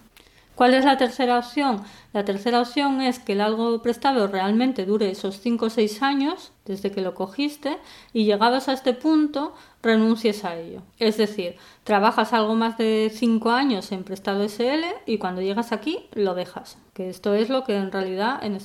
¿Cuál 0.53 0.73
es 0.73 0.85
la 0.85 0.97
tercera 0.97 1.37
opción? 1.37 1.81
La 2.13 2.25
tercera 2.25 2.61
opción 2.61 3.01
es 3.01 3.19
que 3.19 3.33
el 3.33 3.41
algo 3.41 3.79
prestado 3.81 4.27
realmente 4.27 4.85
dure 4.85 5.09
esos 5.09 5.39
5 5.39 5.65
o 5.65 5.69
6 5.69 6.01
años 6.01 6.51
desde 6.65 6.91
que 6.91 7.01
lo 7.01 7.13
cogiste 7.13 7.77
y 8.11 8.25
llegados 8.25 8.67
a 8.67 8.73
este 8.73 8.93
punto 8.93 9.53
renuncies 9.87 10.43
a 10.45 10.55
ello. 10.55 10.81
Es 10.99 11.17
decir, 11.17 11.55
trabajas 11.83 12.33
algo 12.33 12.53
más 12.55 12.77
de 12.77 13.11
5 13.13 13.51
años 13.51 13.91
en 13.91 14.03
prestado 14.03 14.43
SL 14.43 14.85
y 15.05 15.17
cuando 15.17 15.41
llegas 15.41 15.71
aquí 15.71 16.05
lo 16.13 16.35
dejas. 16.35 16.77
Que 16.93 17.09
esto 17.09 17.33
es 17.33 17.49
lo 17.49 17.63
que 17.63 17.75
en 17.75 17.91
realidad 17.91 18.39
en, 18.43 18.55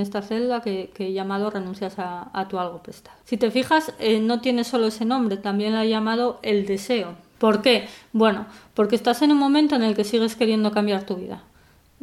esta 0.00 0.22
celda 0.22 0.60
que, 0.60 0.90
he 0.98 1.12
llamado 1.12 1.50
renuncias 1.50 1.94
a, 1.98 2.46
tu 2.48 2.58
algo 2.58 2.82
prestado. 2.82 3.16
Si 3.24 3.36
te 3.36 3.50
fijas, 3.50 3.94
eh, 3.98 4.20
no 4.20 4.40
tiene 4.40 4.64
solo 4.64 4.88
ese 4.88 5.04
nombre, 5.04 5.36
también 5.36 5.72
la 5.72 5.84
he 5.84 5.88
llamado 5.88 6.38
el 6.42 6.66
deseo. 6.66 7.14
¿Por 7.38 7.60
qué? 7.60 7.88
Bueno, 8.12 8.46
porque 8.74 8.94
estás 8.96 9.22
en 9.22 9.32
un 9.32 9.38
momento 9.38 9.74
en 9.74 9.82
el 9.82 9.96
que 9.96 10.04
sigues 10.04 10.36
queriendo 10.36 10.70
cambiar 10.70 11.04
tu 11.04 11.16
vida. 11.16 11.42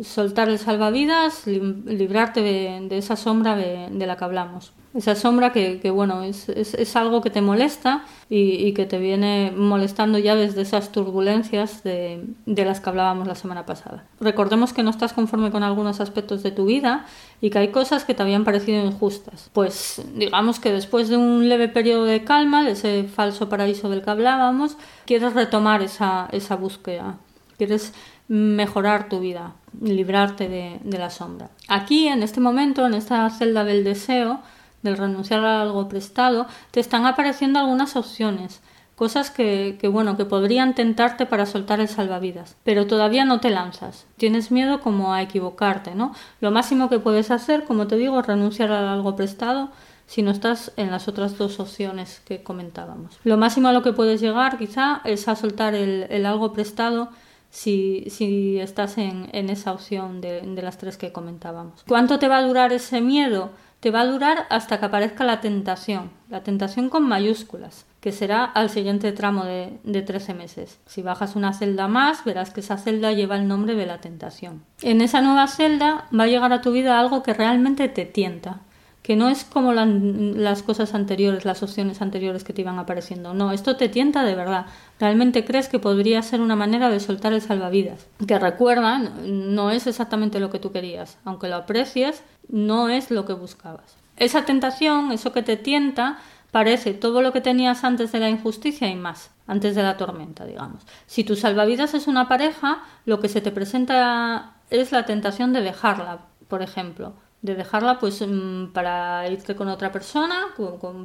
Soltar 0.02 0.50
el 0.50 0.60
salvavidas, 0.60 1.48
librarte 1.48 2.42
de, 2.42 2.98
esa 2.98 3.16
sombra 3.16 3.56
de, 3.56 4.06
la 4.06 4.18
que 4.18 4.24
hablamos. 4.26 4.74
Esa 4.96 5.14
sombra 5.14 5.52
que, 5.52 5.92
bueno, 5.92 6.24
es, 6.24 6.96
algo 6.96 7.22
que 7.22 7.30
te 7.30 7.42
molesta 7.42 8.06
y, 8.28 8.74
que 8.74 8.88
te 8.88 8.98
viene 8.98 9.54
molestando 9.56 10.18
ya 10.18 10.34
desde 10.36 10.64
esas 10.64 10.92
turbulencias 10.92 11.84
de, 11.84 12.26
las 12.48 12.80
que 12.80 12.90
hablábamos 12.90 13.28
la 13.28 13.36
semana 13.36 13.68
pasada. 13.68 14.06
Recordemos 14.20 14.74
que 14.74 14.82
no 14.82 14.90
estás 14.90 15.14
conforme 15.14 15.52
con 15.52 15.62
algunos 15.62 16.00
aspectos 16.00 16.42
de 16.42 16.50
tu 16.50 16.66
vida 16.66 17.06
y 17.40 17.52
que 17.52 17.60
hay 17.60 17.68
cosas 17.68 18.04
que 18.04 18.16
te 18.16 18.24
habían 18.24 18.44
parecido 18.46 18.84
injustas. 18.84 19.52
Pues 19.54 20.02
digamos 20.16 20.60
que 20.60 20.72
después 20.72 21.08
de 21.08 21.18
un 21.18 21.48
leve 21.50 21.68
periodo 21.68 22.06
de 22.06 22.24
calma, 22.24 22.64
de 22.64 22.72
ese 22.72 23.04
falso 23.04 23.48
paraíso 23.48 23.90
del 23.90 24.02
que 24.02 24.10
hablábamos, 24.10 24.76
quieres 25.06 25.34
retomar 25.36 25.84
esa, 25.84 26.28
esa 26.32 26.56
búsqueda. 26.56 27.18
Quieres 27.58 27.94
mejorar 28.28 29.08
tu 29.08 29.20
vida, 29.20 29.54
librarte 29.82 30.50
de, 30.50 30.80
de 30.84 30.98
la 30.98 31.12
sombra. 31.12 31.52
Aquí, 31.68 32.08
en 32.08 32.24
este 32.24 32.40
momento, 32.40 32.88
en 32.88 32.96
esta 32.96 33.30
celda 33.30 33.64
del 33.64 33.84
deseo, 33.84 34.40
del 34.82 34.98
renunciar 34.98 35.44
a 35.46 35.62
algo 35.62 35.88
prestado, 35.88 36.48
te 36.72 36.80
están 36.80 37.06
apareciendo 37.06 37.60
algunas 37.60 37.96
opciones, 37.96 38.62
cosas 38.96 39.32
que, 39.32 39.80
bueno, 39.92 40.18
que 40.18 40.26
podrían 40.26 40.76
tentarte 40.76 41.26
para 41.26 41.46
soltar 41.46 41.80
el 41.80 41.88
salvavidas, 41.88 42.58
pero 42.66 42.86
todavía 42.86 43.24
no 43.24 43.40
te 43.40 43.50
lanzas. 43.50 44.06
Tienes 44.18 44.52
miedo 44.52 44.82
como 44.82 45.14
a 45.14 45.22
equivocarte, 45.22 45.96
¿no? 45.96 46.14
Lo 46.42 46.52
máximo 46.52 46.90
que 46.90 47.00
puedes 47.00 47.32
hacer, 47.32 47.64
como 47.64 47.88
te 47.88 47.96
digo, 47.96 48.20
es 48.20 48.28
renunciar 48.28 48.74
a 48.74 48.92
algo 48.92 49.16
prestado 49.16 49.70
si 50.06 50.22
no 50.22 50.32
estás 50.32 50.74
en 50.76 50.92
las 50.92 51.08
otras 51.08 51.38
dos 51.38 51.62
opciones 51.62 52.22
que 52.26 52.44
comentábamos. 52.44 53.20
Lo 53.24 53.38
máximo 53.38 53.70
a 53.70 53.74
lo 53.74 53.84
que 53.84 53.94
puedes 53.94 54.20
llegar 54.20 54.58
quizá 54.58 55.02
es 55.06 55.30
a 55.30 55.36
soltar 55.38 55.76
el, 55.76 56.08
el 56.10 56.26
algo 56.26 56.52
prestado 56.52 57.10
si, 57.52 58.06
si 58.10 58.60
estás 58.60 58.98
en, 58.98 59.30
en 59.32 59.50
esa 59.50 59.72
opción 59.72 60.20
de, 60.20 60.42
de 60.42 60.62
las 60.62 60.78
tres 60.78 60.98
que 60.98 61.12
comentábamos. 61.12 61.84
¿Cuánto 61.88 62.20
te 62.20 62.28
va 62.28 62.38
a 62.40 62.44
durar 62.44 62.74
ese 62.74 63.02
miedo? 63.02 63.52
Te 63.80 63.92
va 63.92 64.02
a 64.02 64.06
durar 64.06 64.46
hasta 64.50 64.80
que 64.80 64.86
aparezca 64.86 65.24
la 65.24 65.40
tentación, 65.40 66.12
la 66.30 66.44
tentación 66.44 66.90
con 66.90 67.08
mayúsculas, 67.08 67.86
que 68.02 68.12
será 68.12 68.44
al 68.44 68.70
siguiente 68.70 69.12
tramo 69.12 69.46
de, 69.46 69.80
de 69.84 70.02
13 70.02 70.34
meses. 70.34 70.80
Si 70.86 71.02
bajas 71.02 71.36
una 71.36 71.54
celda 71.54 71.88
más, 71.88 72.26
verás 72.26 72.52
que 72.52 72.60
esa 72.60 72.78
celda 72.78 73.14
lleva 73.14 73.38
el 73.38 73.48
nombre 73.48 73.76
de 73.76 73.86
la 73.86 74.00
tentación. 74.00 74.64
En 74.82 75.02
esa 75.02 75.22
nueva 75.22 75.48
celda 75.48 76.08
va 76.18 76.24
a 76.24 76.28
llegar 76.28 76.52
a 76.52 76.62
tu 76.62 76.72
vida 76.72 77.00
algo 77.00 77.24
que 77.24 77.34
realmente 77.34 77.88
te 77.88 78.06
tienta, 78.06 78.62
que 79.02 79.16
no 79.16 79.30
es 79.30 79.44
como 79.46 79.74
las 79.74 80.62
cosas 80.64 80.94
anteriores, 80.94 81.46
las 81.46 81.64
opciones 81.64 82.02
anteriores 82.02 82.44
que 82.44 82.54
te 82.54 82.62
iban 82.62 82.80
apareciendo. 82.80 83.34
No, 83.34 83.52
esto 83.52 83.76
te 83.76 83.90
tienta 83.90 84.24
de 84.24 84.36
verdad. 84.36 84.66
Realmente 85.00 85.46
crees 85.46 85.70
que 85.70 85.80
podría 85.80 86.22
ser 86.22 86.42
una 86.42 86.56
manera 86.56 86.90
de 86.90 87.00
soltar 87.00 87.34
el 87.34 87.42
salvavidas. 87.42 88.08
Que 88.28 88.38
recuerda, 88.38 89.00
no 89.00 89.72
es 89.72 89.88
exactamente 89.88 90.40
lo 90.40 90.50
que 90.50 90.60
tú 90.60 90.72
querías. 90.72 91.18
Aunque 91.24 91.48
lo 91.48 91.56
aprecies, 91.56 92.24
no 92.50 92.90
es 92.90 93.10
lo 93.10 93.26
que 93.26 93.34
buscabas. 93.34 93.96
Esa 94.18 94.44
tentación, 94.44 95.12
eso 95.14 95.32
que 95.32 95.44
te 95.44 95.56
tienta, 95.56 96.20
parece 96.52 96.94
todo 96.94 97.22
lo 97.22 97.32
que 97.32 97.42
tenías 97.42 97.86
antes 97.86 98.12
de 98.12 98.20
la 98.20 98.30
injusticia 98.30 98.90
y 98.90 98.96
más, 98.96 99.32
antes 99.48 99.76
de 99.76 99.84
la 99.84 99.96
tormenta, 99.96 100.46
digamos. 100.46 100.84
Si 101.08 101.24
tu 101.24 101.38
salvavidas 101.38 101.94
es 101.94 102.08
una 102.08 102.28
pareja, 102.28 102.84
lo 103.06 103.22
que 103.22 103.30
se 103.30 103.40
te 103.40 103.52
presenta 103.52 104.56
es 104.70 104.92
la 104.92 105.06
tentación 105.06 105.54
de 105.54 105.62
dejarla, 105.62 106.20
por 106.50 106.62
ejemplo 106.62 107.14
de 107.42 107.56
dejarla 107.56 108.00
pues 108.00 108.22
mm, 108.26 108.68
para 108.74 109.28
irte 109.30 109.56
con 109.56 109.70
otra 109.70 109.92
persona, 109.92 110.48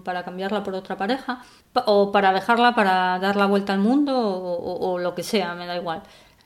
para 0.04 0.24
cambiarla 0.24 0.62
por 0.62 0.74
otra 0.74 0.96
pareja, 0.96 1.42
o 1.86 2.10
para 2.12 2.32
dejarla 2.32 2.74
para 2.74 3.18
dar 3.18 3.36
la 3.36 3.46
vuelta 3.46 3.72
al 3.72 3.78
mundo 3.78 4.14
o, 4.16 4.98
lo 4.98 5.14
que 5.14 5.22
sea, 5.22 5.54
me 5.54 5.66
da 5.66 5.76
igual. 5.76 6.02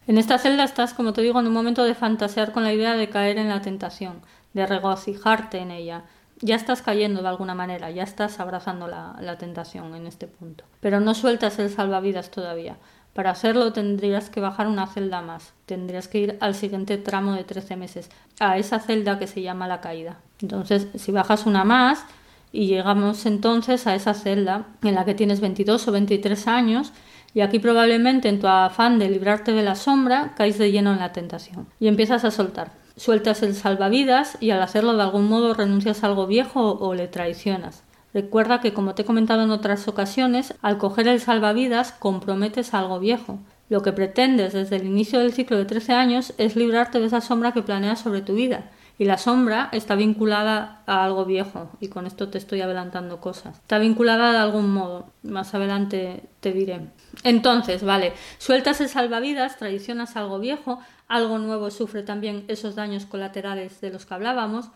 En 0.06 0.18
esta 0.18 0.38
celda 0.38 0.64
estás, 0.64 0.94
como 0.94 1.12
te 1.12 1.22
digo, 1.22 1.40
en 1.40 1.46
un 1.46 1.52
momento 1.52 1.84
de 1.84 1.94
fantasear 1.94 2.52
con 2.52 2.64
la 2.64 2.72
idea 2.72 2.96
de 2.96 3.08
caer 3.08 3.38
en 3.38 3.48
la 3.48 3.60
tentación, 3.60 4.20
de 4.54 4.66
regocijarte 4.66 5.58
en 5.58 5.70
ella. 5.70 6.04
Ya 6.40 6.54
estás 6.54 6.82
cayendo 6.82 7.20
de 7.20 7.28
alguna 7.28 7.54
manera, 7.54 7.90
ya 7.90 8.04
estás 8.04 8.40
abrazando 8.40 8.86
la 8.86 9.36
tentación 9.38 9.94
en 9.94 10.06
este 10.06 10.28
punto. 10.28 10.64
Pero 10.80 11.00
no 11.00 11.14
sueltas 11.14 11.58
el 11.58 11.68
salvavidas 11.68 12.30
todavía. 12.30 12.76
Para 13.18 13.32
hacerlo 13.32 13.72
tendrías 13.72 14.30
que 14.30 14.38
bajar 14.38 14.68
una 14.68 14.86
celda 14.86 15.22
más, 15.22 15.52
tendrías 15.66 16.06
que 16.06 16.20
ir 16.20 16.38
al 16.38 16.54
siguiente 16.54 16.98
tramo 16.98 17.32
de 17.32 17.42
13 17.42 17.74
meses, 17.74 18.10
a 18.38 18.58
esa 18.58 18.78
celda 18.78 19.18
que 19.18 19.26
se 19.26 19.42
llama 19.42 19.66
la 19.66 19.80
caída. 19.80 20.18
Entonces, 20.40 20.86
si 20.94 21.10
bajas 21.10 21.44
una 21.44 21.64
más 21.64 22.04
y 22.52 22.68
llegamos 22.68 23.26
entonces 23.26 23.88
a 23.88 23.96
esa 23.96 24.14
celda 24.14 24.66
en 24.84 24.94
la 24.94 25.04
que 25.04 25.16
tienes 25.16 25.40
22 25.40 25.88
o 25.88 25.90
23 25.90 26.46
años, 26.46 26.92
y 27.34 27.40
aquí 27.40 27.58
probablemente 27.58 28.28
en 28.28 28.38
tu 28.38 28.46
afán 28.46 29.00
de 29.00 29.10
librarte 29.10 29.50
de 29.50 29.64
la 29.64 29.74
sombra 29.74 30.34
caes 30.36 30.56
de 30.56 30.70
lleno 30.70 30.92
en 30.92 31.00
la 31.00 31.10
tentación 31.10 31.66
y 31.80 31.88
empiezas 31.88 32.24
a 32.24 32.30
soltar. 32.30 32.70
Sueltas 32.96 33.42
el 33.42 33.56
salvavidas 33.56 34.38
y 34.38 34.50
al 34.50 34.62
hacerlo 34.62 34.94
de 34.94 35.02
algún 35.02 35.28
modo 35.28 35.54
renuncias 35.54 36.04
a 36.04 36.06
algo 36.06 36.28
viejo 36.28 36.78
o 36.78 36.94
le 36.94 37.08
traicionas. 37.08 37.82
Recuerda 38.18 38.60
que, 38.60 38.74
como 38.74 38.96
te 38.96 39.02
he 39.02 39.04
comentado 39.04 39.44
en 39.44 39.52
otras 39.52 39.86
ocasiones, 39.86 40.52
al 40.60 40.76
coger 40.76 41.06
el 41.06 41.20
salvavidas 41.20 41.92
comprometes 41.92 42.74
algo 42.74 42.98
viejo. 42.98 43.38
Lo 43.68 43.82
que 43.82 43.92
pretendes 43.92 44.54
desde 44.54 44.74
el 44.74 44.86
inicio 44.86 45.20
del 45.20 45.32
ciclo 45.32 45.56
de 45.56 45.66
13 45.66 45.92
años 45.92 46.34
es 46.36 46.56
librarte 46.56 46.98
de 46.98 47.06
esa 47.06 47.20
sombra 47.20 47.52
que 47.52 47.62
planeas 47.62 48.00
sobre 48.00 48.20
tu 48.20 48.34
vida. 48.34 48.72
Y 48.98 49.04
la 49.04 49.18
sombra 49.18 49.68
está 49.70 49.94
vinculada 49.94 50.82
a 50.86 51.04
algo 51.04 51.26
viejo, 51.26 51.70
y 51.78 51.86
con 51.86 52.08
esto 52.08 52.28
te 52.28 52.38
estoy 52.38 52.60
adelantando 52.60 53.20
cosas. 53.20 53.56
Está 53.56 53.78
vinculada 53.78 54.32
de 54.32 54.38
algún 54.38 54.68
modo, 54.68 55.12
más 55.22 55.54
adelante 55.54 56.24
te 56.40 56.50
diré. 56.50 56.88
Entonces, 57.22 57.84
vale, 57.84 58.14
sueltas 58.38 58.80
el 58.80 58.88
salvavidas, 58.88 59.58
traicionas 59.58 60.16
algo 60.16 60.40
viejo, 60.40 60.80
algo 61.06 61.38
nuevo 61.38 61.70
sufre 61.70 62.02
también 62.02 62.46
esos 62.48 62.74
daños 62.74 63.06
colaterales 63.06 63.80
de 63.80 63.90
los 63.90 64.06
que 64.06 64.14
hablábamos, 64.14 64.70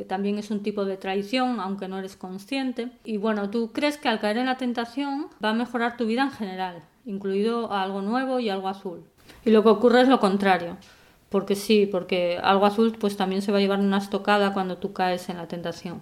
que 0.00 0.06
también 0.06 0.38
es 0.38 0.50
un 0.50 0.62
tipo 0.62 0.86
de 0.86 0.96
traición, 0.96 1.60
aunque 1.60 1.86
no 1.86 1.98
eres 1.98 2.16
consciente. 2.16 2.88
Y 3.04 3.18
bueno, 3.18 3.50
tú 3.50 3.70
crees 3.70 3.98
que 3.98 4.08
al 4.08 4.18
caer 4.18 4.38
en 4.38 4.46
la 4.46 4.56
tentación 4.56 5.26
va 5.44 5.50
a 5.50 5.52
mejorar 5.52 5.98
tu 5.98 6.06
vida 6.06 6.22
en 6.22 6.30
general, 6.30 6.82
incluido 7.04 7.70
algo 7.70 8.00
nuevo 8.00 8.40
y 8.40 8.48
algo 8.48 8.68
azul. 8.68 9.04
Y 9.44 9.50
lo 9.50 9.62
que 9.62 9.68
ocurre 9.68 10.00
es 10.00 10.08
lo 10.08 10.18
contrario. 10.18 10.78
Porque 11.28 11.54
sí, 11.54 11.84
porque 11.84 12.40
algo 12.42 12.64
azul 12.64 12.96
pues 12.98 13.18
también 13.18 13.42
se 13.42 13.52
va 13.52 13.58
a 13.58 13.60
llevar 13.60 13.80
una 13.80 13.98
estocada 13.98 14.54
cuando 14.54 14.78
tú 14.78 14.94
caes 14.94 15.28
en 15.28 15.36
la 15.36 15.48
tentación. 15.48 16.00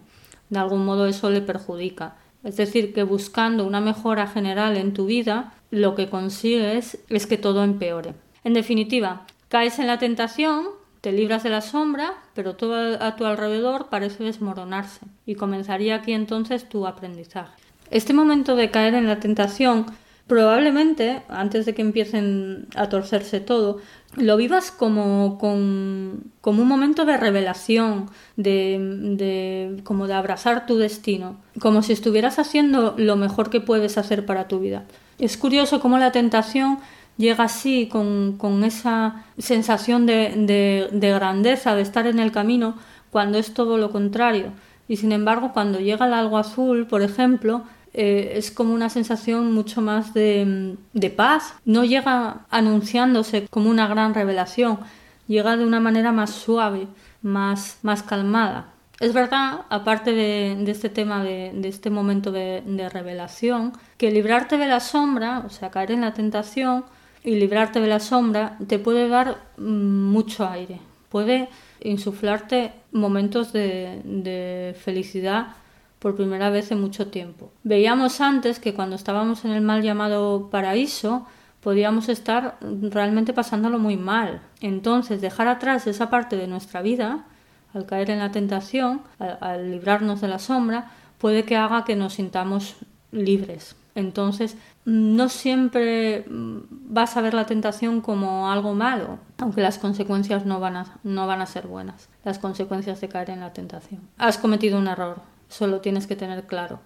De 0.48 0.60
algún 0.60 0.84
modo 0.84 1.06
eso 1.06 1.28
le 1.28 1.40
perjudica. 1.40 2.14
Es 2.44 2.56
decir, 2.56 2.94
que 2.94 3.02
buscando 3.02 3.66
una 3.66 3.80
mejora 3.80 4.28
general 4.28 4.76
en 4.76 4.94
tu 4.94 5.06
vida, 5.06 5.54
lo 5.72 5.96
que 5.96 6.08
consigues 6.08 7.00
es 7.08 7.26
que 7.26 7.36
todo 7.36 7.64
empeore. 7.64 8.14
En 8.44 8.54
definitiva, 8.54 9.26
caes 9.48 9.80
en 9.80 9.88
la 9.88 9.98
tentación, 9.98 10.66
te 11.00 11.12
libras 11.12 11.42
de 11.42 11.50
la 11.50 11.60
sombra, 11.60 12.14
pero 12.34 12.56
todo 12.56 13.02
a 13.02 13.16
tu 13.16 13.24
alrededor 13.24 13.86
parece 13.88 14.24
desmoronarse 14.24 15.00
y 15.26 15.34
comenzaría 15.34 15.96
aquí 15.96 16.12
entonces 16.12 16.68
tu 16.68 16.86
aprendizaje. 16.86 17.52
Este 17.90 18.12
momento 18.12 18.56
de 18.56 18.70
caer 18.70 18.94
en 18.94 19.06
la 19.06 19.20
tentación, 19.20 19.86
probablemente, 20.26 21.22
antes 21.28 21.64
de 21.66 21.74
que 21.74 21.82
empiecen 21.82 22.66
a 22.74 22.88
torcerse 22.88 23.40
todo, 23.40 23.78
lo 24.16 24.36
vivas 24.36 24.70
como, 24.70 25.38
como 25.38 26.62
un 26.62 26.68
momento 26.68 27.04
de 27.04 27.16
revelación, 27.16 28.10
de, 28.36 28.78
de, 29.16 29.82
como 29.84 30.06
de 30.06 30.14
abrazar 30.14 30.66
tu 30.66 30.76
destino, 30.76 31.36
como 31.60 31.82
si 31.82 31.92
estuvieras 31.92 32.38
haciendo 32.38 32.94
lo 32.98 33.16
mejor 33.16 33.48
que 33.48 33.60
puedes 33.60 33.96
hacer 33.96 34.26
para 34.26 34.48
tu 34.48 34.60
vida. 34.60 34.84
Es 35.18 35.36
curioso 35.36 35.80
cómo 35.80 35.98
la 35.98 36.12
tentación 36.12 36.78
llega 37.18 37.44
así 37.44 37.88
con, 37.88 38.64
esa 38.64 39.26
sensación 39.37 40.06
de, 40.06 40.88
grandeza, 40.92 41.75
de 41.75 41.82
estar 41.82 42.06
en 42.06 42.18
el 42.18 42.32
camino, 42.32 42.76
cuando 43.10 43.37
es 43.37 43.52
todo 43.52 43.76
lo 43.76 43.90
contrario. 43.90 44.52
Y 44.88 44.96
sin 44.96 45.12
embargo, 45.12 45.52
cuando 45.52 45.80
llega 45.80 46.06
el 46.06 46.14
algo 46.14 46.38
azul, 46.38 46.87
por 46.87 47.02
ejemplo, 47.02 47.64
eh, 47.92 48.32
es 48.37 48.50
como 48.50 48.72
una 48.72 48.88
sensación 48.88 49.52
mucho 49.52 49.82
más 49.82 50.14
de, 50.14 50.76
de, 50.94 51.10
paz. 51.10 51.54
No 51.66 51.84
llega 51.84 52.46
anunciándose 52.48 53.46
como 53.50 53.68
una 53.68 53.88
gran 53.88 54.14
revelación, 54.14 54.78
llega 55.26 55.56
de 55.56 55.66
una 55.66 55.80
manera 55.80 56.12
más 56.12 56.30
suave, 56.30 56.87
más, 57.20 57.78
más 57.82 58.02
calmada. 58.02 58.72
Es 59.00 59.12
verdad, 59.12 59.60
aparte 59.68 60.12
de, 60.12 60.70
este 60.70 60.88
tema, 60.88 61.22
de, 61.22 61.52
de 61.54 61.68
este 61.68 61.88
momento 61.88 62.32
de, 62.32 62.88
revelación, 62.92 63.72
que 63.96 64.10
librarte 64.10 64.58
de 64.58 64.66
la 64.66 64.80
sombra, 64.80 65.44
o 65.46 65.50
sea, 65.50 65.70
caer 65.70 65.92
en 65.92 66.00
la 66.00 66.14
tentación, 66.14 66.84
y 67.28 67.35
librarte 67.35 67.78
de 67.78 67.88
la 67.88 68.00
sombra 68.00 68.56
te 68.68 68.78
puede 68.78 69.06
dar 69.06 69.37
mm, 69.58 69.62
mucho 70.11 70.49
aire, 70.49 70.80
puede 71.11 71.50
insuflarte 71.80 72.73
momentos 72.90 73.52
de, 73.52 74.75
felicidad 74.80 75.49
por 75.98 76.16
primera 76.16 76.48
vez 76.48 76.70
en 76.70 76.81
mucho 76.81 77.09
tiempo. 77.09 77.52
Veíamos 77.64 78.22
antes 78.22 78.59
que 78.59 78.72
cuando 78.72 78.96
estábamos 78.96 79.44
en 79.44 79.50
el 79.50 79.61
mal 79.61 79.83
llamado 79.83 80.48
paraíso, 80.50 81.26
podíamos 81.61 82.09
estar 82.09 82.57
realmente 82.62 83.35
pasándolo 83.35 83.79
muy 83.79 83.98
mal. 83.98 84.40
Entonces, 84.62 85.20
dejar 85.20 85.48
atrás 85.48 85.87
esa 85.87 86.09
parte 86.09 86.37
de 86.37 86.46
nuestra 86.46 86.81
vida, 86.81 87.26
al 87.74 87.85
caer 87.85 88.09
en 88.09 88.20
la 88.20 88.33
tentación, 88.33 89.02
al 89.18 89.70
librarnos 89.70 90.22
de 90.22 90.29
la 90.29 90.38
sombra, 90.38 90.92
puede 91.18 91.44
que 91.44 91.57
haga 91.57 91.85
que 91.85 91.94
nos 91.94 92.14
sintamos 92.14 92.76
libres. 93.12 93.76
Entonces, 93.98 94.56
no 94.84 95.28
siempre 95.28 96.24
mm, 96.28 96.58
vas 96.70 97.16
a 97.16 97.20
ver 97.20 97.34
la 97.34 97.46
tentación 97.46 98.00
como 98.00 98.48
algo 98.48 98.72
malo, 98.72 99.18
aunque 99.38 99.61
las 99.61 99.78
consecuencias 99.78 100.46
no 100.46 100.61
van, 100.61 100.76
a, 100.76 100.87
no 101.02 101.26
van 101.26 101.40
a 101.40 101.46
ser 101.46 101.66
buenas, 101.66 102.08
las 102.22 102.38
consecuencias 102.38 103.00
de 103.00 103.08
caer 103.08 103.30
en 103.30 103.40
la 103.40 103.52
tentación. 103.52 104.00
Has 104.16 104.38
cometido 104.38 104.78
un 104.78 104.87
error, 104.87 105.20
solo 105.48 105.80
tienes 105.80 106.06
que 106.06 106.14
tener 106.14 106.46
claro, 106.46 106.78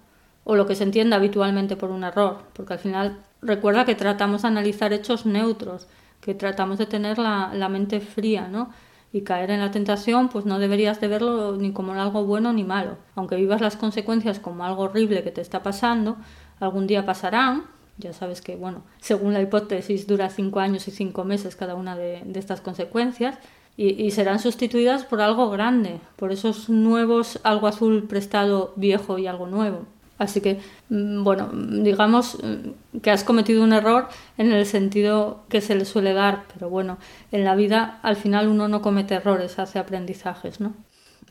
o 0.43 0.55
lo 0.55 0.65
que 0.65 0.73
se 0.73 0.85
entiende 0.85 1.15
habitualmente 1.15 1.75
por 1.75 1.91
un 1.91 2.03
error, 2.03 2.39
porque 2.53 2.73
al 2.73 2.79
final 2.79 3.19
recuerda 3.43 3.85
que 3.85 3.93
tratamos 3.93 4.41
de 4.41 4.47
analizar 4.47 4.91
hechos 4.91 5.27
neutros, 5.27 5.87
que 6.19 6.33
tratamos 6.33 6.79
de 6.79 6.87
tener 6.87 7.19
la, 7.19 7.51
la 7.53 7.69
mente 7.69 7.99
fría, 7.99 8.47
¿no? 8.47 8.71
y 9.13 9.21
caer 9.21 9.51
en 9.51 9.59
la 9.59 9.69
tentación, 9.69 10.27
pues 10.29 10.43
no 10.45 10.57
deberías 10.57 10.99
de 10.99 11.07
verlo 11.07 11.55
ni 11.55 11.71
como 11.71 11.93
algo 11.93 12.25
bueno 12.25 12.51
ni 12.51 12.63
malo. 12.63 12.97
Aunque 13.13 13.35
vivas 13.35 13.61
las 13.61 13.77
consecuencias 13.77 14.39
como 14.39 14.65
algo 14.65 14.81
horrible 14.83 15.23
que 15.23 15.29
te 15.29 15.39
está 15.39 15.61
pasando, 15.61 16.17
algún 16.59 16.87
día 16.87 17.05
pasarán. 17.05 17.63
Ya 17.97 18.13
sabes 18.13 18.41
que, 18.41 18.55
bueno, 18.55 18.83
según 18.99 19.33
la 19.33 19.41
hipótesis 19.41 20.07
dura 20.07 20.29
cinco 20.29 20.59
años 20.59 20.87
y 20.87 20.91
cinco 20.91 21.23
meses 21.23 21.55
cada 21.55 21.75
una 21.75 21.95
de, 21.95 22.23
estas 22.33 22.61
consecuencias 22.61 23.37
y, 23.77 24.11
serán 24.11 24.39
sustituidas 24.39 25.03
por 25.03 25.21
algo 25.21 25.49
grande, 25.49 25.99
por 26.15 26.31
esos 26.31 26.69
nuevos, 26.69 27.39
algo 27.43 27.67
azul 27.67 28.07
prestado 28.07 28.73
viejo 28.75 29.17
y 29.19 29.27
algo 29.27 29.47
nuevo. 29.47 29.85
Así 30.17 30.41
que, 30.41 30.59
mm, 30.89 31.23
bueno, 31.23 31.49
digamos 31.53 32.37
mm, 32.41 32.99
que 32.99 33.11
has 33.11 33.23
cometido 33.23 33.63
un 33.63 33.73
error 33.73 34.07
en 34.37 34.51
el 34.51 34.65
sentido 34.65 35.43
que 35.49 35.61
se 35.61 35.75
le 35.75 35.85
suele 35.85 36.13
dar, 36.13 36.43
pero 36.53 36.69
bueno, 36.69 36.97
en 37.31 37.43
la 37.43 37.55
vida 37.55 37.99
al 38.03 38.15
final 38.15 38.47
uno 38.47 38.67
no 38.67 38.81
comete 38.81 39.15
errores, 39.15 39.59
hace 39.59 39.79
aprendizajes, 39.79 40.59
¿no? 40.59 40.73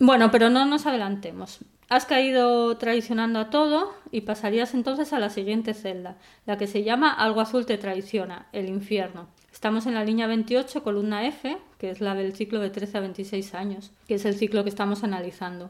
Bueno, 0.01 0.31
pero 0.31 0.51
no 0.51 0.65
nos 0.65 0.87
adelantemos. 0.87 1.61
Has 1.93 2.07
caído 2.07 2.75
traicionando 2.79 3.39
a 3.39 3.51
todo 3.51 3.93
y 4.11 4.23
pasarías 4.23 4.73
entonces 4.73 5.13
a 5.13 5.19
la 5.19 5.29
siguiente 5.29 5.75
celda, 5.75 6.17
la 6.47 6.57
que 6.57 6.67
se 6.67 6.85
llama 6.85 7.13
Algo 7.13 7.43
azul 7.43 7.67
te 7.67 7.77
traiciona, 7.77 8.47
el 8.55 8.71
infierno. 8.71 9.27
Estamos 9.53 9.85
en 9.85 9.93
la 9.93 10.03
línea 10.03 10.27
28, 10.27 10.83
columna 10.83 11.27
F, 11.27 11.59
que 11.77 11.91
es 11.91 12.01
la 12.01 12.15
del 12.15 12.35
ciclo 12.35 12.61
de 12.61 12.71
13 12.71 12.97
a 12.97 13.01
26 13.03 13.55
años, 13.55 13.91
que 14.09 14.15
es 14.15 14.25
el 14.25 14.37
ciclo 14.37 14.63
que 14.63 14.71
estamos 14.71 15.05
analizando. 15.05 15.69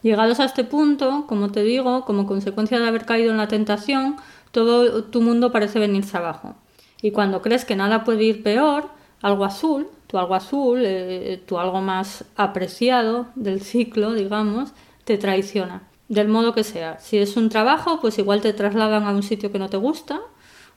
Llegados 0.00 0.38
a 0.38 0.44
este 0.44 0.62
punto, 0.62 1.24
como 1.26 1.50
te 1.50 1.64
digo, 1.64 2.04
como 2.04 2.24
consecuencia 2.24 2.78
de 2.78 2.86
haber 2.86 3.04
caído 3.04 3.32
en 3.32 3.38
la 3.38 3.48
tentación, 3.48 4.14
todo 4.52 5.02
tu 5.02 5.22
mundo 5.22 5.50
parece 5.50 5.80
venirse 5.80 6.16
abajo. 6.16 6.54
Y 7.02 7.10
cuando 7.10 7.42
crees 7.42 7.64
que 7.64 7.74
nada 7.74 8.04
puede 8.04 8.22
ir 8.22 8.44
peor, 8.44 8.90
algo 9.22 9.44
azul, 9.44 9.88
tu 10.06 10.18
algo 10.18 10.36
azul, 10.36 10.82
eh, 10.84 11.42
tu 11.44 11.58
algo 11.58 11.80
más 11.80 12.26
apreciado 12.36 13.26
del 13.34 13.60
ciclo, 13.60 14.12
digamos, 14.12 14.72
te 15.04 15.18
traiciona, 15.18 15.82
del 16.08 16.28
modo 16.28 16.52
que 16.54 16.64
sea. 16.64 16.98
Si 16.98 17.18
es 17.18 17.36
un 17.36 17.48
trabajo, 17.48 18.00
pues 18.00 18.18
igual 18.18 18.40
te 18.40 18.52
trasladan 18.52 19.04
a 19.04 19.10
un 19.10 19.22
sitio 19.22 19.52
que 19.52 19.58
no 19.58 19.68
te 19.68 19.76
gusta, 19.76 20.20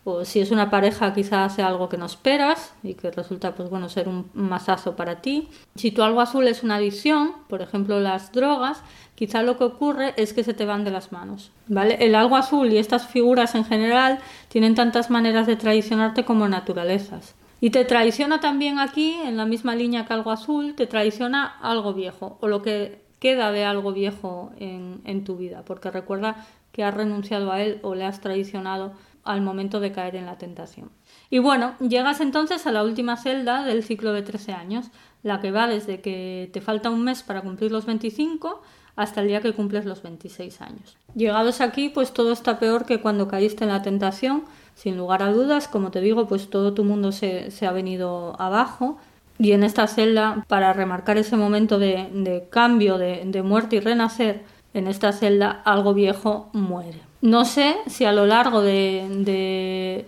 o 0.09 0.23
si 0.23 0.39
es 0.39 0.51
una 0.51 0.69
pareja 0.69 1.13
quizás 1.13 1.51
hace 1.51 1.63
algo 1.63 1.89
que 1.89 1.97
no 1.97 2.05
esperas 2.05 2.73
y 2.81 2.93
que 2.93 3.11
resulta 3.11 3.55
pues 3.55 3.69
bueno 3.69 3.89
ser 3.89 4.07
un 4.07 4.29
mazazo 4.33 4.95
para 4.95 5.21
ti. 5.21 5.49
Si 5.75 5.91
tu 5.91 6.01
algo 6.01 6.21
azul 6.21 6.47
es 6.47 6.63
una 6.63 6.75
adicción, 6.75 7.33
por 7.49 7.61
ejemplo 7.61 7.99
las 7.99 8.31
drogas, 8.31 8.81
quizá 9.15 9.43
lo 9.43 9.57
que 9.57 9.65
ocurre 9.65 10.13
es 10.15 10.31
que 10.31 10.45
se 10.45 10.53
te 10.53 10.63
van 10.63 10.85
de 10.85 10.91
las 10.91 11.11
manos. 11.11 11.51
¿Vale? 11.67 11.97
El 11.99 12.15
algo 12.15 12.37
azul 12.37 12.71
y 12.71 12.77
estas 12.77 13.07
figuras 13.07 13.53
en 13.55 13.65
general 13.65 14.19
tienen 14.47 14.75
tantas 14.75 15.09
maneras 15.09 15.45
de 15.45 15.57
traicionarte 15.57 16.23
como 16.23 16.47
naturalezas. 16.47 17.35
Y 17.59 17.71
te 17.71 17.83
traiciona 17.83 18.39
también 18.39 18.79
aquí, 18.79 19.17
en 19.25 19.35
la 19.35 19.45
misma 19.45 19.75
línea 19.75 20.05
que 20.05 20.13
algo 20.13 20.31
azul, 20.31 20.75
te 20.75 20.87
traiciona 20.87 21.57
algo 21.61 21.93
viejo, 21.93 22.37
o 22.39 22.47
lo 22.47 22.61
que 22.61 23.06
queda 23.19 23.51
de 23.51 23.65
algo 23.65 23.93
viejo 23.93 24.51
en, 24.59 25.23
tu 25.23 25.37
vida, 25.37 25.63
porque 25.65 25.91
recuerda 25.91 26.45
que 26.71 26.83
has 26.83 26.93
renunciado 26.93 27.51
a 27.51 27.61
él 27.61 27.79
o 27.81 27.95
le 27.95 28.05
has 28.05 28.21
traicionado 28.21 28.93
al 29.23 29.41
momento 29.41 29.79
de 29.79 29.91
caer 29.91 30.15
en 30.15 30.25
la 30.25 30.37
tentación. 30.37 30.89
Y 31.29 31.39
bueno, 31.39 31.75
llegas 31.79 32.21
entonces 32.21 32.65
a 32.67 32.71
la 32.71 32.83
última 32.83 33.17
celda 33.17 33.65
del 33.65 33.83
ciclo 33.83 34.13
de 34.13 34.21
13 34.21 34.53
años, 34.53 34.91
la 35.23 35.41
que 35.41 35.51
va 35.51 35.67
desde 35.67 35.99
que 35.99 36.49
te 36.53 36.61
falta 36.61 36.89
un 36.89 37.03
mes 37.03 37.23
para 37.23 37.41
cumplir 37.41 37.71
los 37.71 37.85
25 37.85 38.61
hasta 38.97 39.21
el 39.21 39.27
día 39.27 39.41
que 39.41 39.53
cumples 39.53 39.85
los 39.85 40.01
26 40.01 40.59
años. 40.61 40.97
Llegados 41.15 41.61
aquí, 41.61 41.89
pues 41.89 42.11
todo 42.13 42.31
está 42.31 42.59
peor 42.59 42.85
que 42.85 42.99
cuando 42.99 43.27
caíste 43.27 43.63
en 43.63 43.69
la 43.69 43.83
tentación, 43.83 44.43
sin 44.73 44.97
lugar 44.97 45.21
a 45.21 45.31
dudas, 45.31 45.67
como 45.67 45.91
te 45.91 46.01
digo, 46.01 46.27
pues 46.27 46.49
todo 46.49 46.73
tu 46.73 46.83
mundo 46.83 47.11
se, 47.11 47.49
ha 47.65 47.71
venido 47.71 48.35
abajo. 48.41 48.97
Y 49.39 49.51
en 49.51 49.63
esta 49.63 49.87
celda, 49.87 50.45
para 50.47 50.73
remarcar 50.73 51.17
ese 51.17 51.37
momento 51.37 51.79
de, 51.79 52.47
cambio, 52.49 52.97
de, 52.97 53.41
muerte 53.43 53.77
y 53.77 53.79
renacer, 53.79 54.41
en 54.73 54.87
esta 54.87 55.11
celda 55.11 55.61
algo 55.65 55.93
viejo 55.93 56.49
muere. 56.53 56.99
No 57.21 57.45
sé 57.45 57.75
si 57.87 58.05
a 58.05 58.11
lo 58.11 58.25
largo 58.25 58.61
de 58.61 60.05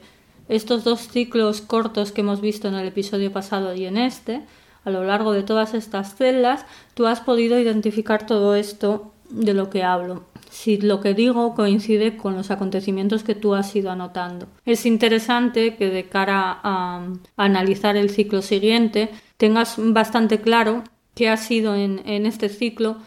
estos 0.49 0.83
dos 0.83 1.07
ciclos 1.07 1.61
cortos 1.61 2.11
que 2.11 2.21
hemos 2.21 2.41
visto 2.41 2.67
en 2.67 2.73
el 2.73 2.87
episodio 2.87 3.31
pasado 3.31 3.75
y 3.75 3.85
en 3.85 3.97
este, 3.97 4.41
a 4.83 4.89
lo 4.89 5.03
largo 5.03 5.31
de 5.31 5.43
todas 5.43 5.73
estas 5.73 6.15
celdas, 6.15 6.65
tú 6.95 7.05
has 7.05 7.21
podido 7.21 7.59
identificar 7.59 8.25
todo 8.25 8.55
esto 8.55 9.11
de 9.29 9.53
lo 9.53 9.69
que 9.69 9.83
hablo. 9.83 10.23
Si 10.49 10.77
lo 10.77 10.99
que 10.99 11.13
digo 11.13 11.53
coincide 11.55 12.17
con 12.17 12.35
los 12.35 12.51
acontecimientos 12.51 13.23
que 13.23 13.35
tú 13.35 13.53
has 13.53 13.75
ido 13.75 13.91
anotando. 13.91 14.47
Es 14.65 14.85
interesante 14.85 15.75
que 15.75 15.89
de 15.89 16.05
cara 16.05 16.59
a, 16.63 17.07
analizar 17.37 17.95
el 17.95 18.09
ciclo 18.09 18.41
siguiente 18.41 19.09
tengas 19.37 19.75
bastante 19.77 20.41
claro 20.41 20.83
qué 21.15 21.29
ha 21.29 21.37
sido 21.37 21.75
en, 21.75 22.01
en 22.05 22.25
este 22.25 22.49
ciclo 22.49 22.97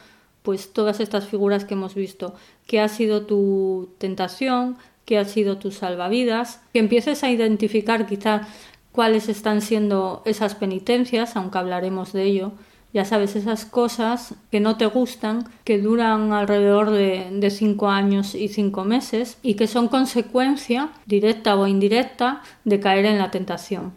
pues 0.43 0.73
todas 0.73 1.01
estas 1.01 1.27
figuras 1.27 1.65
que 1.65 1.75
hemos 1.75 1.95
visto, 1.95 2.35
qué 2.67 2.81
ha 2.81 2.89
sido 2.89 3.27
tu 3.27 3.91
tentación, 3.99 4.77
qué 5.05 5.19
ha 5.19 5.25
sido 5.25 5.59
tu 5.59 5.71
salvavidas, 5.71 6.61
que 6.73 6.81
empieces 6.81 7.23
a 7.23 7.31
identificar 7.31 8.07
quizá 8.07 8.49
cuáles 8.93 9.29
están 9.29 9.61
siendo 9.63 10.23
esas 10.25 10.55
penitencias, 10.55 11.37
aunque 11.37 11.59
hablaremos 11.59 12.13
de 12.13 12.25
ello. 12.25 12.53
Ya 12.93 13.05
sabes, 13.07 13.37
esas 13.37 13.65
cosas 13.65 14.35
que 14.51 14.61
no 14.61 14.77
te 14.77 14.87
gustan, 14.87 15.49
que 15.65 15.81
duran 15.81 16.33
alrededor 16.33 16.91
de, 16.91 17.29
de 17.33 17.51
cinco 17.51 17.89
años 17.89 18.35
y 18.35 18.49
cinco 18.49 18.85
meses 18.85 19.39
y 19.43 19.55
que 19.55 19.67
son 19.67 19.89
consecuencia, 19.89 20.91
directa 21.07 21.57
o 21.57 21.67
indirecta, 21.67 22.43
de 22.65 22.81
caer 22.81 23.07
en 23.07 23.19
la 23.19 23.31
tentación. 23.31 23.93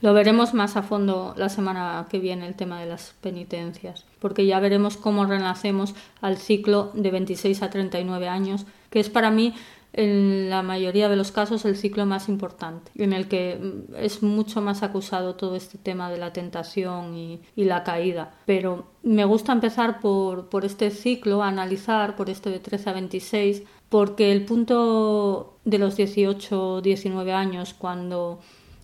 Lo 0.00 0.14
veremos 0.14 0.54
más 0.54 0.76
a 0.76 0.82
fondo 0.82 1.34
la 1.36 1.48
semana 1.48 2.06
que 2.08 2.20
viene, 2.20 2.46
el 2.46 2.54
tema 2.54 2.80
de 2.80 2.86
las 2.86 3.14
penitencias, 3.20 4.04
porque 4.20 4.46
ya 4.46 4.60
veremos 4.60 4.96
cómo 4.96 5.24
renacemos 5.24 5.94
al 6.20 6.36
ciclo 6.36 6.92
de 6.94 7.10
26 7.10 7.62
a 7.62 7.70
39 7.70 8.28
años, 8.28 8.64
que 8.90 9.00
es 9.00 9.10
para 9.10 9.32
mí 9.32 9.54
en 9.92 10.50
la 10.50 10.62
mayoría 10.62 11.08
de 11.08 11.16
los 11.16 11.32
casos 11.32 11.64
el 11.64 11.76
ciclo 11.76 12.06
más 12.06 12.28
importante, 12.28 12.90
en 12.96 13.12
el 13.12 13.28
que 13.28 13.58
mm, 13.60 13.94
es 13.96 14.22
mucho 14.22 14.60
más 14.60 14.82
acusado 14.82 15.34
todo 15.34 15.56
este 15.56 15.78
tema 15.78 16.10
de 16.10 16.18
la 16.18 16.32
tentación 16.32 17.14
y, 17.14 17.40
la 17.56 17.84
caída. 17.84 18.32
Pero 18.46 18.86
me 19.02 19.24
gusta 19.24 19.52
empezar 19.52 20.00
por, 20.00 20.48
este 20.64 20.90
ciclo, 20.90 21.42
analizar 21.42 22.16
por 22.16 22.30
este 22.30 22.50
de 22.50 22.60
13 22.60 22.90
a 22.90 22.92
26, 22.94 23.62
porque 23.88 24.32
el 24.32 24.44
punto 24.44 25.58
de 25.64 25.78
los 25.78 25.96
18 25.96 26.80
19 26.80 27.32
años, 27.32 27.74
cuando 27.74 28.40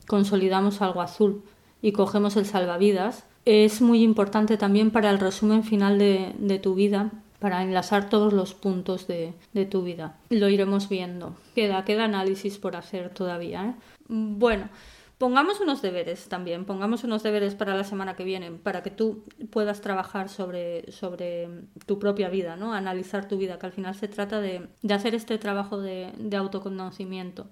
consolidamos 0.07 0.83
algo 0.83 1.01
azul 1.01 1.43
y 1.81 1.93
cogemos 1.93 2.37
el 2.37 2.47
salvavidas, 2.47 3.25
es 3.45 3.81
muy 3.81 4.03
importante 4.03 4.57
también 4.57 4.91
para 4.91 5.11
el 5.11 5.19
resumen 5.19 5.65
final 5.65 5.99
de 5.99 6.59
tu 6.63 6.75
vida 6.75 7.13
para 7.45 7.63
enlazar 7.63 8.09
todos 8.09 8.33
los 8.33 8.55
puntos 8.55 9.07
de, 9.07 9.35
tu 9.71 9.83
vida. 9.83 10.17
Lo 10.31 10.49
iremos 10.49 10.89
viendo. 10.89 11.37
Queda, 11.55 11.85
queda 11.85 12.05
análisis 12.05 12.57
por 12.57 12.75
hacer 12.75 13.11
todavía. 13.13 13.67
¿eh? 13.67 13.75
Bueno, 14.09 14.71
pongamos 15.19 15.61
unos 15.61 15.83
deberes 15.83 16.31
también, 16.31 16.65
pongamos 16.65 17.05
unos 17.05 17.23
deberes 17.23 17.55
para 17.55 17.77
la 17.77 17.85
semana 17.85 18.17
que 18.17 18.25
viene, 18.25 18.51
para 18.51 18.83
que 18.83 18.91
tú 18.91 19.25
puedas 19.51 19.83
trabajar 19.83 20.31
sobre, 20.31 20.91
sobre 20.91 21.51
tu 21.85 21.99
propia 21.99 22.31
vida, 22.31 22.57
¿no? 22.57 22.73
Analizar 22.73 23.29
tu 23.29 23.37
vida, 23.37 23.59
que 23.59 23.67
al 23.67 23.73
final 23.73 23.95
se 23.95 24.09
trata 24.09 24.41
de, 24.41 24.67
hacer 24.89 25.15
este 25.15 25.37
trabajo 25.37 25.79
de, 25.79 26.13
de 26.17 26.39
autoconocimiento. 26.39 27.45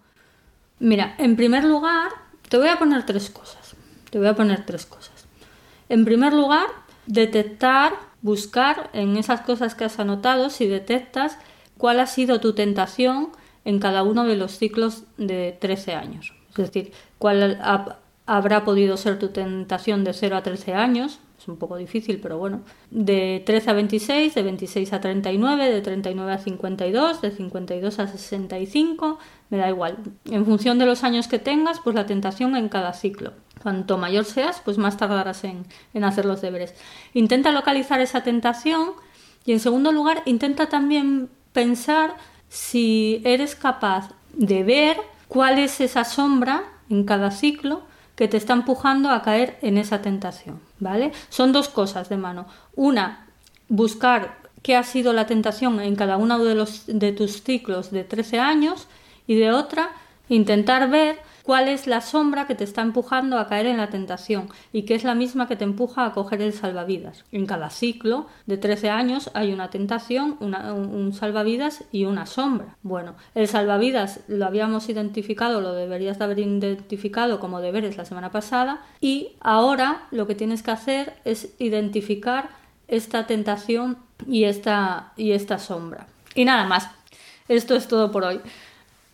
Mira, 0.79 1.17
en 1.19 1.37
primer 1.37 1.65
lugar, 1.65 2.09
te 2.49 2.57
voy 2.57 2.69
a 2.69 2.79
poner 2.79 3.05
tres 3.05 3.29
cosas. 3.29 3.77
Te 4.09 4.17
voy 4.17 4.29
a 4.29 4.35
poner 4.35 4.65
tres 4.65 4.87
cosas. 4.87 5.27
En 5.91 6.07
primer 6.07 6.33
lugar, 6.33 6.69
detectar 7.07 7.93
buscar 8.23 8.91
en 8.93 9.17
esas 9.17 9.41
cosas 9.43 9.75
que 9.75 9.85
has 9.85 9.99
anotado 9.99 10.49
si 10.49 10.67
detectas 10.67 11.39
cuál 11.77 12.01
ha 12.01 12.07
sido 12.07 12.41
tu 12.41 12.55
tentación 12.55 13.31
en 13.65 13.79
cada 13.81 14.03
uno 14.03 14.25
de 14.25 14.37
los 14.37 14.59
ciclos 14.59 15.05
de 15.17 15.57
13 15.61 15.95
años. 15.95 16.35
Es 16.51 16.57
decir, 16.57 16.93
cuál 17.19 17.59
habrá 18.27 18.65
podido 18.65 18.97
ser 18.97 19.19
tu 19.19 19.29
tentación 19.29 20.05
de 20.05 20.13
0 20.13 20.37
a 20.37 20.43
13 20.43 20.75
años, 20.75 21.21
es 21.39 21.49
un 21.49 21.57
poco 21.57 21.77
difícil, 21.77 22.21
pero 22.21 22.39
bueno, 22.39 22.61
de 22.91 23.43
13 23.45 23.71
a 23.71 23.73
26, 23.73 24.35
de 24.35 24.43
26 24.43 24.93
a 24.93 25.01
39, 25.01 25.73
de 25.73 25.81
39 25.81 26.33
a 26.33 26.39
52, 26.39 27.21
de 27.21 27.31
52 27.33 27.99
a 27.99 28.07
65, 28.07 29.19
me 29.51 29.59
da 29.59 29.69
igual. 29.69 29.99
En 30.27 30.45
función 30.45 30.79
de 30.79 30.87
los 30.87 31.03
años 31.03 31.27
que 31.27 31.41
tengas, 31.41 31.81
pues 31.81 31.97
la 31.97 32.07
tentación 32.07 32.55
en 32.57 32.69
cada 32.69 32.93
ciclo. 32.93 33.33
Cuanto 33.63 33.97
mayor 33.97 34.25
seas, 34.25 34.61
pues 34.65 34.77
más 34.77 34.97
tardarás 34.97 35.45
en, 35.45 35.65
hacer 36.03 36.25
los 36.25 36.41
deberes. 36.41 36.75
Intenta 37.15 37.53
localizar 37.53 38.01
esa 38.01 38.23
tentación 38.23 38.93
y 39.45 39.53
en 39.53 39.61
segundo 39.61 39.93
lugar, 39.93 40.23
intenta 40.25 40.69
también 40.69 41.31
pensar 41.53 42.17
si 42.49 43.23
eres 43.25 43.55
capaz 43.55 44.11
de 44.33 44.65
ver 44.65 44.97
cuál 45.29 45.59
es 45.59 45.81
esa 45.81 46.05
sombra 46.05 46.65
en 46.91 47.05
cada 47.05 47.31
ciclo 47.31 47.83
que 48.17 48.29
te 48.29 48.37
está 48.37 48.53
empujando 48.53 49.11
a 49.11 49.23
caer 49.23 49.59
en 49.63 49.79
esa 49.79 50.03
tentación, 50.03 50.61
¿vale? 50.79 51.13
Son 51.29 51.53
dos 51.53 51.69
cosas 51.69 52.09
de 52.09 52.17
mano. 52.17 52.47
Una, 52.75 53.27
buscar 53.69 54.39
qué 54.63 54.77
ha 54.77 54.83
sido 54.83 55.13
la 55.13 55.27
tentación 55.27 55.81
en 55.81 55.97
cada 55.97 56.17
uno 56.17 56.39
de, 56.39 56.55
los, 56.55 56.85
de 56.87 57.13
tus 57.13 57.43
ciclos 57.43 57.91
de 57.91 58.05
13 58.05 58.41
años 58.41 58.89
y 59.27 59.37
de 59.37 59.53
otra, 59.53 59.91
intentar 60.29 60.91
ver 60.91 61.21
cuál 61.43 61.69
es 61.69 61.87
la 61.87 62.01
sombra 62.01 62.47
que 62.47 62.55
te 62.55 62.65
está 62.65 62.83
empujando 62.83 63.39
a 63.39 63.49
caer 63.49 63.67
en 63.67 63.77
la 63.77 63.91
tentación 63.91 64.49
y 64.73 64.83
que 64.83 64.95
es 64.95 65.05
la 65.05 65.15
misma 65.15 65.49
que 65.49 65.57
te 65.57 65.65
empuja 65.65 66.07
a 66.07 66.13
coger 66.13 66.41
el 66.41 66.53
salvavidas. 66.53 67.25
En 67.33 67.47
cada 67.47 67.71
ciclo 67.71 68.27
de 68.47 68.59
13 68.59 68.91
años 68.91 69.31
hay 69.35 69.53
una 69.53 69.71
tentación, 69.71 70.37
un 70.41 71.13
salvavidas 71.13 71.85
y 71.93 72.05
una 72.05 72.27
sombra. 72.27 72.77
Bueno, 72.83 73.15
el 73.35 73.49
salvavidas 73.49 74.21
lo 74.29 74.47
habíamos 74.47 74.89
identificado, 74.89 75.61
lo 75.61 75.73
deberías 75.73 76.19
de 76.19 76.25
haber 76.25 76.39
identificado 76.39 77.41
como 77.41 77.61
deberes 77.61 77.97
la 77.97 78.05
semana 78.05 78.31
pasada 78.31 78.83
y 79.01 79.33
ahora 79.41 80.07
lo 80.11 80.27
que 80.27 80.35
tienes 80.35 80.63
que 80.63 80.71
hacer 80.71 81.15
es 81.25 81.55
identificar 81.59 82.51
esta 82.89 83.27
tentación 83.27 83.99
y 84.27 84.45
esta, 84.45 85.13
y 85.17 85.33
esta 85.33 85.59
sombra. 85.59 86.07
Y 86.35 86.45
nada 86.45 86.67
más. 86.67 86.89
Esto 87.49 87.75
es 87.75 87.89
todo 87.89 88.11
por 88.11 88.25
hoy. 88.25 88.41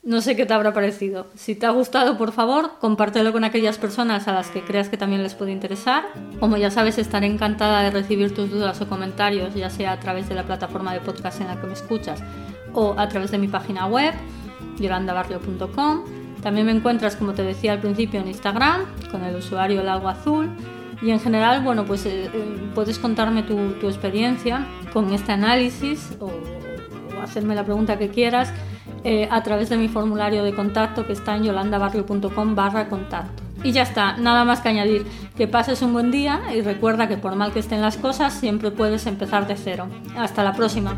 No 0.09 0.23
sé 0.23 0.37
qué 0.37 0.47
te 0.47 0.55
habrá 0.55 0.73
parecido. 0.73 1.27
Si 1.35 1.55
te 1.55 1.67
ha 1.67 1.71
gustado, 1.71 2.17
por 2.17 2.33
favor, 2.33 2.79
compártelo 2.81 3.31
con 3.31 3.45
aquellas 3.45 3.77
personas 3.77 4.27
a 4.27 4.33
las 4.33 4.49
que 4.49 4.63
creas 4.63 4.89
que 4.89 4.97
también 4.97 5.23
les 5.23 5.35
puede 5.35 5.53
interesar. 5.53 6.07
Como 6.41 6.57
ya 6.57 6.71
sabes, 6.71 6.97
estaré 6.97 7.27
encantada 7.27 7.83
de 7.83 7.91
recibir 7.91 8.35
tus 8.35 8.51
dudas 8.51 8.81
o 8.81 8.89
comentarios, 8.89 9.55
ya 9.55 9.69
sea 9.69 9.93
a 9.93 10.01
través 10.01 10.27
de 10.27 10.35
la 10.35 10.45
plataforma 10.45 10.95
de 10.95 11.01
podcast 11.01 11.43
en 11.43 11.49
la 11.49 11.61
que 11.61 11.67
me 11.67 11.75
escuchas 11.75 12.23
o 12.73 12.95
a 12.97 13.07
través 13.11 13.33
de 13.33 13.37
mi 13.37 13.49
página 13.49 13.85
web, 13.85 14.15
yolandabarrio.com. 14.79 16.05
También 16.43 16.65
me 16.65 16.73
encuentras, 16.73 17.15
como 17.15 17.35
te 17.35 17.43
decía 17.43 17.73
al 17.73 17.81
principio, 17.81 18.19
en 18.19 18.29
Instagram 18.29 18.87
con 19.11 19.23
el 19.25 19.37
usuario 19.37 19.83
Lago 19.83 20.09
Azul. 20.09 20.49
Y 21.03 21.11
en 21.11 21.21
general, 21.21 21.63
bueno, 21.63 21.85
pues 21.85 22.07
eh, 22.07 22.31
eh, 22.33 22.71
puedes 22.75 22.99
contarme 22.99 23.43
tu, 23.43 23.59
experiencia 23.87 24.67
con 24.91 25.13
este 25.13 25.33
análisis 25.33 26.17
o 26.19 26.31
hacerme 27.23 27.55
la 27.55 27.65
pregunta 27.65 27.99
que 27.99 28.09
quieras 28.09 28.55
eh, 29.05 29.29
a 29.31 29.43
través 29.43 29.69
de 29.69 29.77
mi 29.77 29.89
formulario 29.89 30.45
de 30.45 30.55
contacto 30.55 31.07
que 31.07 31.13
está 31.13 31.37
en 31.37 31.45
yolandabarrio.com 31.45 32.55
barra 32.55 32.89
contacto. 32.89 33.43
Y 33.65 33.73
ya 33.73 33.83
está, 33.83 34.17
nada 34.17 34.45
más 34.45 34.61
que 34.61 34.69
añadir. 34.69 35.07
Que 35.37 35.49
pases 35.49 35.83
un 35.83 35.93
buen 35.93 36.11
día 36.11 36.41
y 36.55 36.63
recuerda 36.63 37.09
que 37.09 37.17
por 37.17 37.35
mal 37.35 37.53
que 37.53 37.59
estén 37.59 37.81
las 37.81 37.97
cosas, 37.97 38.33
siempre 38.33 38.71
puedes 38.71 39.07
empezar 39.07 39.47
de 39.47 39.57
cero. 39.57 39.89
Hasta 40.17 40.45
la 40.45 40.53
próxima. 40.53 40.97